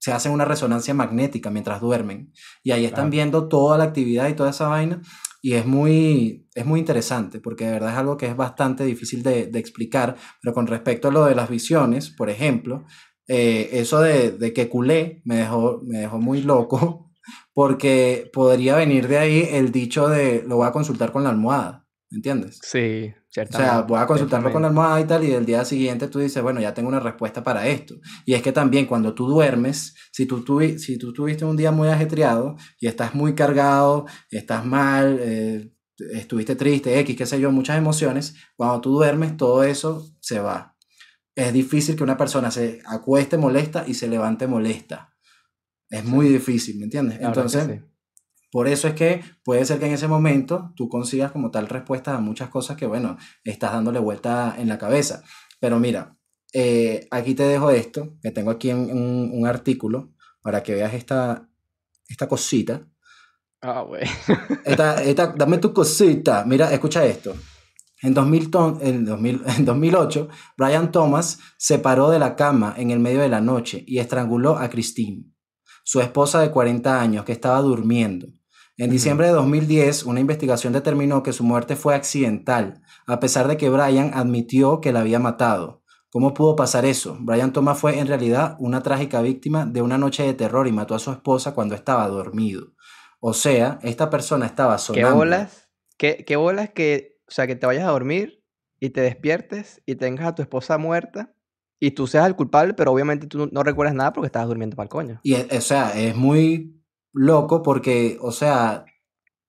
[0.00, 2.32] Se hacen una resonancia magnética mientras duermen
[2.64, 5.02] y ahí están viendo toda la actividad y toda esa vaina
[5.40, 9.22] y es muy, es muy interesante porque de verdad es algo que es bastante difícil
[9.22, 12.84] de, explicar, pero con respecto a lo de las visiones, por ejemplo,
[13.28, 17.12] eh, eso de, de, que culé me dejó, me dejó muy loco
[17.52, 21.86] porque podría venir de ahí el dicho de lo voy a consultar con la almohada,
[22.10, 22.58] ¿me entiendes?
[22.62, 23.12] Sí,
[23.42, 26.18] o sea, voy a consultarlo con la almohada y tal, y el día siguiente tú
[26.18, 27.96] dices, bueno, ya tengo una respuesta para esto.
[28.24, 30.44] Y es que también cuando tú duermes, si tú,
[30.78, 35.72] si tú tuviste un día muy ajetreado y estás muy cargado, estás mal, eh,
[36.12, 40.76] estuviste triste, X, qué sé yo, muchas emociones, cuando tú duermes, todo eso se va.
[41.34, 45.14] Es difícil que una persona se acueste molesta y se levante molesta.
[45.88, 47.18] Es muy difícil, ¿me entiendes?
[47.20, 47.80] Entonces,
[48.50, 52.14] por eso es que puede ser que en ese momento tú consigas como tal respuesta
[52.14, 55.22] a muchas cosas que, bueno, estás dándole vuelta en la cabeza.
[55.60, 56.16] Pero mira,
[56.52, 61.46] eh, aquí te dejo esto, que tengo aquí un, un, artículo para que veas esta,
[62.08, 62.86] esta cosita.
[63.60, 64.04] Ah, güey.
[64.64, 66.44] esta, dame tu cosita.
[66.46, 67.34] Mira, escucha esto.
[68.00, 73.00] En, 2000, en, 2000, en 2008, Brian Thomas se paró de la cama en el
[73.00, 75.24] medio de la noche y estranguló a Christine,
[75.84, 78.28] su esposa de 40 años, que estaba durmiendo.
[78.78, 83.56] En diciembre de 2010, una investigación determinó que su muerte fue accidental, a pesar de
[83.56, 85.82] que Brian admitió que la había matado.
[86.10, 87.16] ¿Cómo pudo pasar eso?
[87.20, 90.94] Brian Thomas fue en realidad una trágica víctima de una noche de terror y mató
[90.94, 92.68] a su esposa cuando estaba dormido.
[93.18, 95.08] O sea, esta persona estaba sonando.
[95.08, 95.68] ¿Qué bolas?
[95.96, 98.44] ¿Qué, qué bolas que, o sea, que te vayas a dormir
[98.78, 101.34] y te despiertes y tengas a tu esposa muerta
[101.80, 104.84] y tú seas el culpable, pero obviamente tú no, recuerdas nada porque estabas durmiendo para
[104.84, 105.20] el coño.
[105.24, 106.77] Y, o sea, es muy
[107.12, 108.84] loco porque, o sea,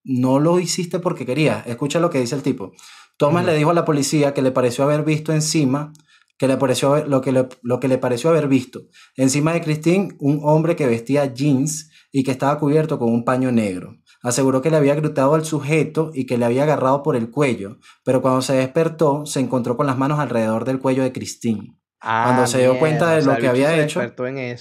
[0.04, 1.66] no lo hiciste porque querías.
[1.66, 2.72] Escucha lo que dice el tipo.
[3.16, 5.92] Thomas le dijo a la policía que le pareció haber visto encima,
[6.38, 8.80] que le pareció lo que le, lo que le pareció haber visto.
[9.16, 13.52] Encima de Christine, un hombre que vestía jeans y que estaba cubierto con un paño
[13.52, 13.98] negro.
[14.22, 17.78] Aseguró que le había gritado al sujeto y que le había agarrado por el cuello,
[18.04, 21.79] pero cuando se despertó se encontró con las manos alrededor del cuello de Christine.
[22.00, 24.00] Cuando ah, se dio cuenta de lo que había hecho,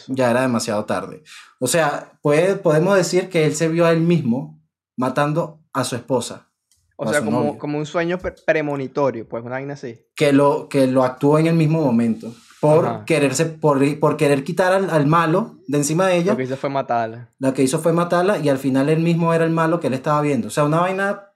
[0.08, 1.24] ya era demasiado tarde.
[1.60, 4.62] O sea, puede, podemos decir que él se vio a él mismo
[4.98, 6.50] matando a su esposa.
[6.98, 9.98] O sea, como, como, un sueño premonitorio, pues una vaina así.
[10.18, 12.34] Que lo, que lo actuó en el mismo momento.
[12.60, 16.32] Por quererse, por, por, querer quitar al, al, malo de encima de ella.
[16.34, 17.30] Lo que hizo fue matarla.
[17.40, 19.94] Lo que hizo fue matarla y al final él mismo era el malo que él
[19.94, 20.50] estaba viendo.
[20.50, 21.30] O sea, una vaina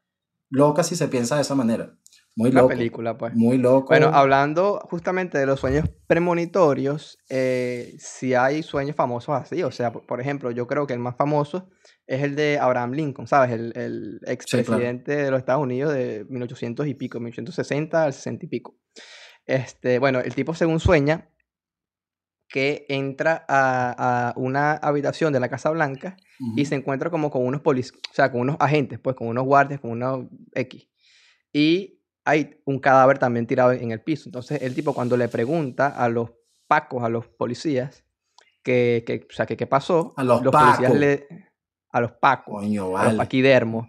[0.49, 1.95] loca si se piensa de esa manera.
[2.36, 2.70] Muy loco.
[2.70, 3.36] película, pues.
[3.36, 3.90] Muy loco.
[3.90, 9.62] Bueno, hablando justamente de los sueños premonitorios, eh, si hay sueños famosos así.
[9.64, 11.70] O sea, por, ejemplo, yo creo que el más famoso
[12.08, 13.52] es el de Abraham Lincoln, ¿sabes?
[13.52, 18.50] El, el expresidente de los Estados Unidos de 1800 y pico, 1860 al 60 y
[18.50, 18.76] pico.
[19.46, 21.30] Este, bueno, el tipo según sueña
[22.54, 26.18] que entra a, una habitación de la Casa Blanca
[26.56, 29.44] y se encuentra como con unos policías, o sea, con unos agentes, pues con unos
[29.46, 30.88] guardias, con unos X.
[31.52, 34.28] Y hay un cadáver también tirado en el piso.
[34.28, 36.32] Entonces el tipo cuando le pregunta a los
[36.68, 38.06] pacos, a los policías,
[38.64, 41.28] que, que o sea, que qué pasó, a los, policías le...
[41.90, 43.88] A los pacos, Coño, a los paquidermos.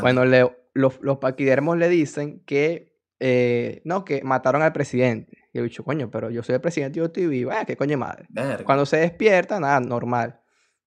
[0.00, 5.48] Bueno, le, los, los paquidermos le dicen que, eh, no, que mataron al presidente.
[5.52, 7.50] Y he dicho, coño, pero yo soy el presidente y yo estoy vivo.
[7.52, 8.28] Ah, qué coño madre.
[8.64, 10.40] Cuando se despierta, nada, normal.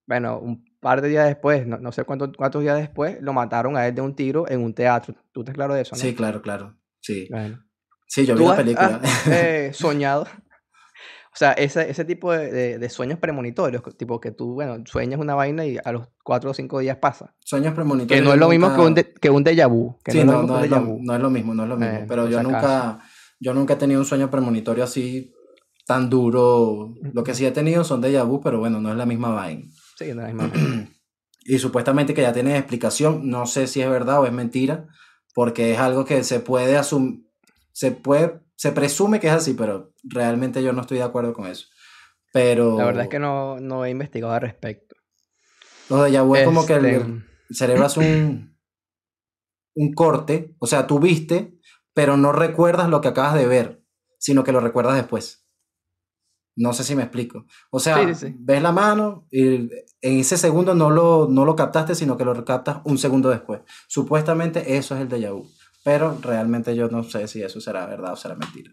[0.05, 3.87] Bueno, un par de días después, no, sé cuántos, cuántos días después, lo mataron a
[3.87, 5.15] él de un tiro en un teatro.
[5.31, 6.01] ¿Tú estás claro de eso, no?
[6.01, 6.77] Sí, claro, claro.
[7.03, 7.27] Sí.
[8.07, 9.01] Sí, yo vi la película.
[9.27, 10.23] eh, soñado.
[10.23, 15.33] O sea, ese, ese tipo de, de, sueños premonitorios, tipo que tú, bueno, sueñas una
[15.33, 17.33] vaina y a los cuatro o cinco días pasa.
[17.39, 18.21] Sueños premonitorios.
[18.21, 19.97] Que no es lo mismo que un, que un déjà vu.
[20.03, 21.95] Que sí, no, no, es lo, no, es lo, mismo, no es lo mismo.
[21.95, 22.99] Eh, pero yo nunca,
[23.39, 25.33] yo nunca he tenido un sueño premonitorio así
[25.87, 26.93] tan duro.
[27.13, 29.63] Lo que sí he tenido son déjà vu, pero bueno, no es la misma vaina.
[29.97, 30.89] Sí, no es la misma vaina.
[31.45, 34.87] y supuestamente que ya tiene explicación, no sé si es verdad o es mentira,
[35.33, 37.27] porque es algo que se puede asumir,
[37.71, 41.47] se puede, se presume que es así, pero realmente yo no estoy de acuerdo con
[41.47, 41.67] eso.
[42.31, 42.77] Pero...
[42.77, 44.95] La verdad es que no, no he investigado al respecto.
[45.89, 48.57] Lo de Yahoo es como que el, este, cerebro hace un,
[49.75, 51.59] un corte, o sea, tú viste,
[51.93, 53.83] pero no recuerdas lo que acabas de ver,
[54.19, 55.42] sino que lo recuerdas después.
[56.55, 57.45] No sé si me explico.
[57.71, 57.97] O sea,
[58.39, 59.69] ves la mano y en
[60.01, 63.61] ese segundo no lo, no lo captaste, sino que lo captas un segundo después.
[63.87, 65.47] Supuestamente eso es el déjà vu.
[65.83, 68.71] Pero realmente yo no sé si eso será verdad o será mentira.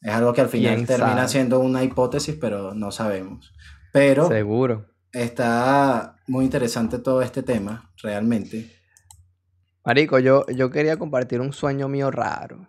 [0.00, 3.52] Es algo que al final termina siendo una hipótesis, pero no sabemos.
[3.92, 4.28] Pero.
[4.28, 4.86] Seguro.
[5.12, 8.70] Está muy interesante todo este tema, realmente.
[9.84, 12.66] Marico, yo, yo quería compartir un sueño mío raro.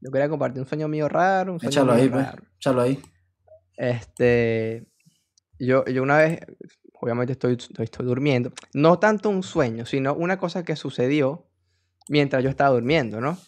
[0.00, 1.54] Yo quería compartir un sueño mío raro.
[1.54, 2.26] Un sueño échalo ahí, pues.
[2.56, 3.02] Échalo ahí.
[3.80, 4.86] Este,
[5.58, 6.40] yo, yo una vez,
[7.00, 11.46] obviamente estoy, estoy, durmiendo, no tanto un sueño, sino una cosa que sucedió
[12.06, 13.38] mientras yo estaba durmiendo, ¿no?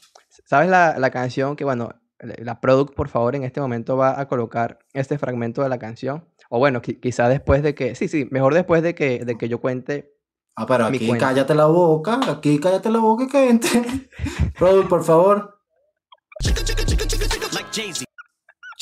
[0.47, 1.91] ¿Sabes la, la canción que, bueno,
[2.39, 6.27] la Product, por favor, en este momento va a colocar este fragmento de la canción?
[6.49, 9.61] O bueno, quizá después de que, sí, sí, mejor después de que, de que yo
[9.61, 10.15] cuente.
[10.57, 13.83] Ah, pero aquí cállate la boca, aquí cállate la boca que entre.
[14.59, 15.59] Product, por favor.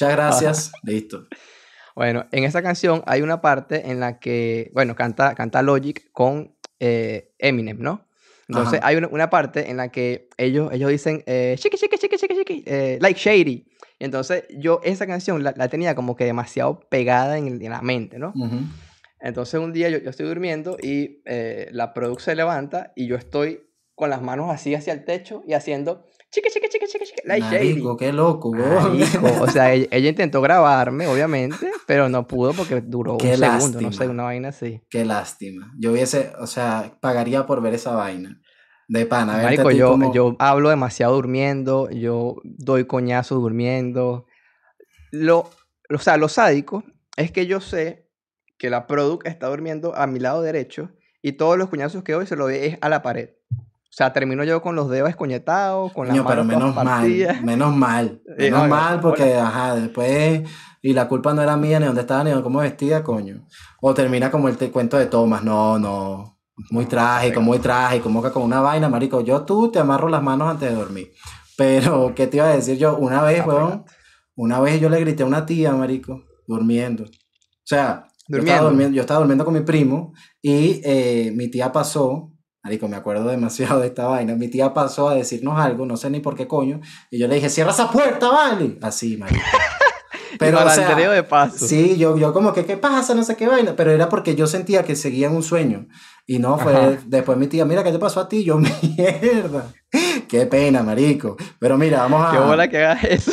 [0.00, 0.72] Muchas gracias.
[0.82, 1.26] Listo.
[1.94, 6.56] Bueno, en esa canción hay una parte en la que, bueno, canta, canta Logic con
[6.78, 8.06] eh, Eminem, ¿no?
[8.48, 12.36] Entonces hay una, parte en la que ellos, ellos dicen, eh, chiqui, chiqui, chiqui, chiqui,
[12.36, 13.68] chiqui, eh, like shady.
[13.98, 18.32] Y entonces yo esa canción la, tenía como que demasiado pegada en, la mente, ¿no?
[19.20, 23.14] Entonces un día yo, yo estoy durmiendo y eh, la producción se levanta y yo
[23.14, 23.60] estoy
[23.94, 28.12] con las manos así hacia el techo y haciendo chique, chique, chique, like Marico, qué
[28.12, 28.52] loco,
[29.40, 34.08] O sea, ella, intentó grabarme, obviamente, pero no pudo porque duró un segundo, no sé,
[34.08, 34.82] una vaina así.
[34.90, 35.72] Qué lástima.
[35.78, 38.40] Yo hubiese, o sea, pagaría por ver esa vaina.
[38.88, 44.26] De pana, Marico, yo, yo hablo demasiado durmiendo, yo doy coñazo durmiendo.
[45.12, 45.48] Lo,
[45.88, 46.82] o sea, lo sádico
[47.16, 48.08] es que yo sé
[48.58, 50.90] que la product está durmiendo a mi lado derecho
[51.22, 53.30] y todos los coñazos que doy se lo doy a la pared.
[53.90, 57.74] O sea, termino yo con los dedos escoñetados, con las manos pero menos mal, menos
[57.74, 60.48] mal, menos mal porque, ajá, después,
[60.80, 63.48] y la culpa no era mía, ni dónde estaba, ni cómo vestía, coño.
[63.80, 66.38] O termina como el cuento de Thomas, no, no,
[66.70, 70.22] muy trágico, muy trágico, como que con una vaina, marico, yo tú te amarro las
[70.22, 71.12] manos antes de dormir.
[71.56, 72.96] Pero, ¿qué te iba a decir yo?
[72.96, 73.84] Una vez, weón,
[74.36, 77.04] una vez yo le grité a una tía, marico, durmiendo.
[77.04, 81.72] O sea, Yo, estaba durmiendo, yo estaba durmiendo con mi primo y eh, mi tía
[81.72, 82.32] pasó
[82.62, 84.34] Marico, me acuerdo demasiado de esta vaina.
[84.34, 86.80] Mi tía pasó a decirnos algo, no sé ni por qué coño,
[87.10, 88.78] y yo le dije, cierra esa puerta, vale.
[88.82, 89.40] Así, marico.
[90.38, 91.66] Pero, o sea, de paso.
[91.66, 93.14] Sí, yo, yo como que, ¿qué pasa?
[93.14, 93.74] No sé qué vaina.
[93.76, 95.86] Pero era porque yo sentía que seguía en un sueño.
[96.26, 98.44] Y no, fue después mi tía, mira, ¿qué te pasó a ti?
[98.44, 99.72] Yo, mierda.
[100.28, 101.36] Qué pena, marico.
[101.58, 102.32] Pero mira, vamos a...
[102.32, 103.32] Qué bola que hagas eso.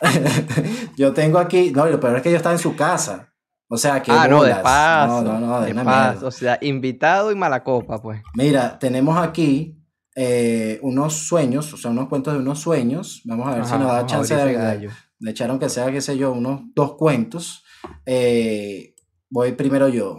[0.96, 3.29] yo tengo aquí, no, lo peor es que yo estaba en su casa.
[3.72, 4.10] O sea, que.
[4.10, 5.22] Ah, no, de paso.
[5.22, 6.26] No, no, no, de, paso.
[6.26, 8.20] O sea, invitado y mala copa, pues.
[8.34, 9.80] Mira, tenemos aquí
[10.16, 13.22] eh, unos sueños, o sea, unos cuentos de unos sueños.
[13.24, 14.90] Vamos a ver si nos da chance de, de,
[15.20, 17.64] de, echar, aunque sea, qué sé yo, unos dos cuentos.
[18.04, 18.96] Eh,
[19.30, 20.18] voy primero yo.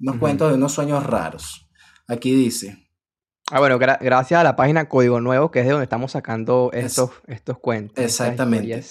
[0.00, 1.68] Unos cuentos de unos sueños raros.
[2.08, 2.88] Aquí dice:
[3.50, 7.10] Ah, bueno, gracias a la página Código Nuevo, que es de donde estamos sacando estos,
[7.26, 8.02] estos cuentos.
[8.02, 8.82] Exactamente.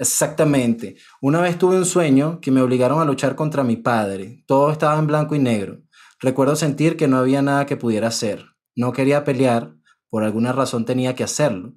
[0.00, 0.96] Exactamente.
[1.20, 4.42] Una vez tuve un sueño que me obligaron a luchar contra mi padre.
[4.46, 5.82] Todo estaba en blanco y negro.
[6.20, 8.46] Recuerdo sentir que no había nada que pudiera hacer.
[8.74, 9.74] No quería pelear,
[10.08, 11.74] por alguna razón tenía que hacerlo.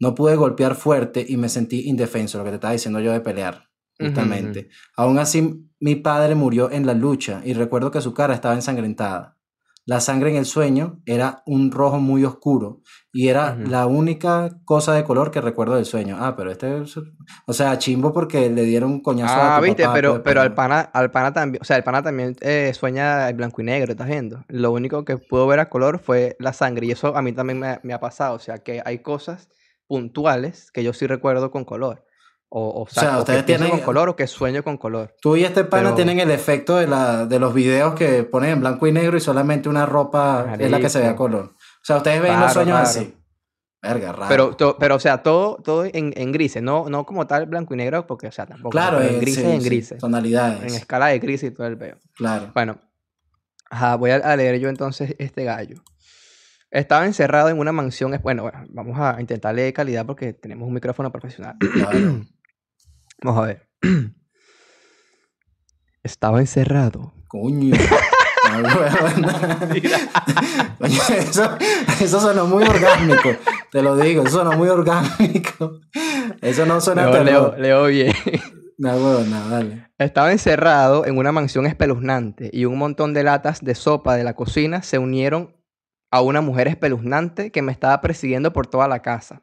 [0.00, 3.20] No pude golpear fuerte y me sentí indefenso, lo que te estaba diciendo yo de
[3.20, 3.68] pelear,
[4.00, 4.70] justamente.
[4.96, 9.36] Aún así, mi padre murió en la lucha y recuerdo que su cara estaba ensangrentada.
[9.84, 14.94] La sangre en el sueño era un rojo muy oscuro y era la única cosa
[14.94, 16.16] de color que recuerdo del sueño.
[16.20, 16.84] Ah, pero este,
[17.46, 20.40] o sea, chimbo porque le dieron un coñazo ah, a tu viste, pero, pues, pero
[20.40, 23.64] al pana, al pana también, o sea, el pana también eh, sueña en blanco y
[23.64, 24.44] negro, ¿estás viendo?
[24.48, 27.58] Lo único que pudo ver a color fue la sangre y eso a mí también
[27.58, 29.48] me, me ha pasado, o sea, que hay cosas
[29.88, 32.04] puntuales que yo sí recuerdo con color.
[32.54, 35.16] O, o, sea, ustedes tienen con color o que sueño con color.
[35.22, 38.60] Tú y este pana tienen el efecto de, la, de los videos que ponen en
[38.60, 41.54] blanco y negro y solamente una ropa es la que se ve a color.
[41.54, 43.16] O sea, ustedes ven los sueños así.
[43.80, 44.54] Verga, raro.
[44.54, 47.78] Pero, pero o sea, todo, todo en, en, grises, no, no como tal blanco y
[47.78, 48.68] negro, porque, o sea, tampoco.
[48.68, 49.98] Claro, en grises, en grises.
[49.98, 50.60] tonalidades.
[50.62, 51.96] En escala de grises y todo el peo.
[52.14, 52.50] Claro.
[52.52, 52.78] Bueno,
[53.98, 55.82] voy a leer yo entonces este gallo.
[56.70, 58.14] Estaba encerrado en una mansión.
[58.22, 61.56] Bueno, bueno, vamos a intentar leer calidad porque tenemos un micrófono profesional.
[61.58, 62.20] Claro.
[63.22, 63.68] Vamos a ver.
[66.02, 67.14] Estaba encerrado.
[67.28, 67.76] Coño.
[70.82, 71.56] eso,
[72.00, 73.30] eso sonó muy orgánico.
[73.70, 75.80] Te lo digo, eso sonó muy orgánico.
[76.40, 78.14] Eso no suena leo, leo, leo, bien.
[78.78, 79.86] No, no, dale.
[79.98, 84.34] Estaba encerrado en una mansión espeluznante y un montón de latas de sopa de la
[84.34, 85.56] cocina se unieron
[86.10, 89.42] a una mujer espeluznante que me estaba persiguiendo por toda la casa.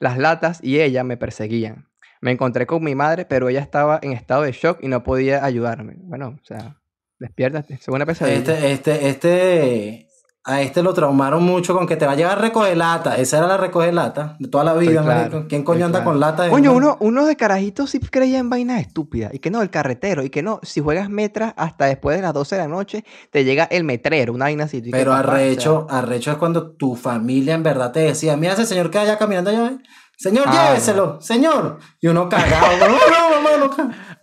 [0.00, 1.89] Las latas y ella me perseguían.
[2.20, 5.44] Me encontré con mi madre, pero ella estaba en estado de shock y no podía
[5.44, 5.94] ayudarme.
[5.98, 6.76] Bueno, o sea,
[7.18, 8.36] despiértate, es una pesadilla.
[8.36, 10.10] Este, este, este,
[10.42, 13.16] a este lo traumaron mucho con que te va a llevar a recoger lata.
[13.16, 16.44] Esa era la recoger lata de toda la vida, ¿Quién coño anda con lata?
[16.44, 19.34] De coño, uno, uno de carajitos sí creía en vainas estúpidas.
[19.34, 20.24] Y que no, el carretero.
[20.24, 23.44] Y que no, si juegas metras hasta después de las 12 de la noche, te
[23.44, 24.82] llega el metrero, una vaina así.
[24.90, 28.98] Pero arrecho, arrecho es cuando tu familia en verdad te decía, mira ese señor que
[28.98, 29.78] allá caminando allá,
[30.20, 31.78] Señor, ah, lléveselo, señor.
[31.98, 32.88] Y uno cagado.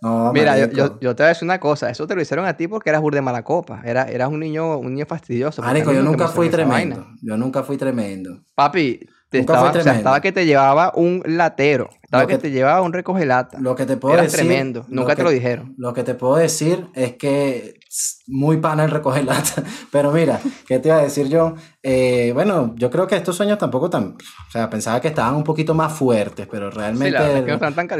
[0.00, 1.90] no, Mira, yo, yo, te voy a decir una cosa.
[1.90, 3.82] Eso te lo hicieron a ti porque eras burde mala copa.
[3.84, 5.60] Era, eras un niño, un niño fastidioso.
[5.60, 7.04] Marico, yo nunca fui tremendo.
[7.20, 8.38] Yo nunca fui tremendo.
[8.54, 11.90] Papi, te estaba, o sea, estaba que te llevaba un latero.
[12.00, 13.58] Estaba que, te llevaba un recogelata.
[13.58, 14.38] Lo que te puedo decir.
[14.38, 14.86] tremendo.
[14.88, 15.74] Nunca te lo dijeron.
[15.78, 17.77] Lo que te puedo decir es que
[18.26, 19.62] muy pana el recoger lata.
[19.90, 21.54] Pero mira, ¿qué te iba a decir yo?
[21.82, 24.16] Eh, bueno, yo creo que estos sueños tampoco tan.
[24.48, 27.18] O sea, pensaba que estaban un poquito más fuertes, pero realmente.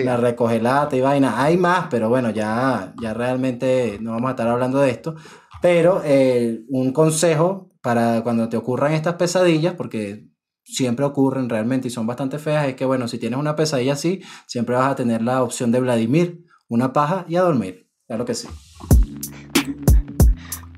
[0.04, 1.42] la, recoger lata y vaina.
[1.42, 5.14] Hay más, pero bueno, ya, ya realmente no vamos a estar hablando de esto.
[5.60, 10.28] Pero eh, un consejo para cuando te ocurran estas pesadillas, porque
[10.64, 14.20] siempre ocurren realmente y son bastante feas, es que bueno, si tienes una pesadilla así,
[14.46, 17.88] siempre vas a tener la opción de Vladimir, una paja y a dormir.
[18.06, 18.48] Claro que sí.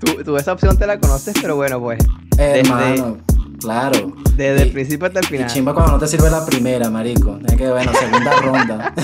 [0.00, 1.98] Tú, esa opción te la conoces, pero bueno, pues.
[2.38, 3.18] Hermano,
[3.60, 4.12] claro.
[4.36, 5.48] Desde el principio hasta el final.
[5.48, 7.38] Y chimba cuando no te sirve la primera, marico.
[7.46, 8.94] Es que, bueno, segunda ronda.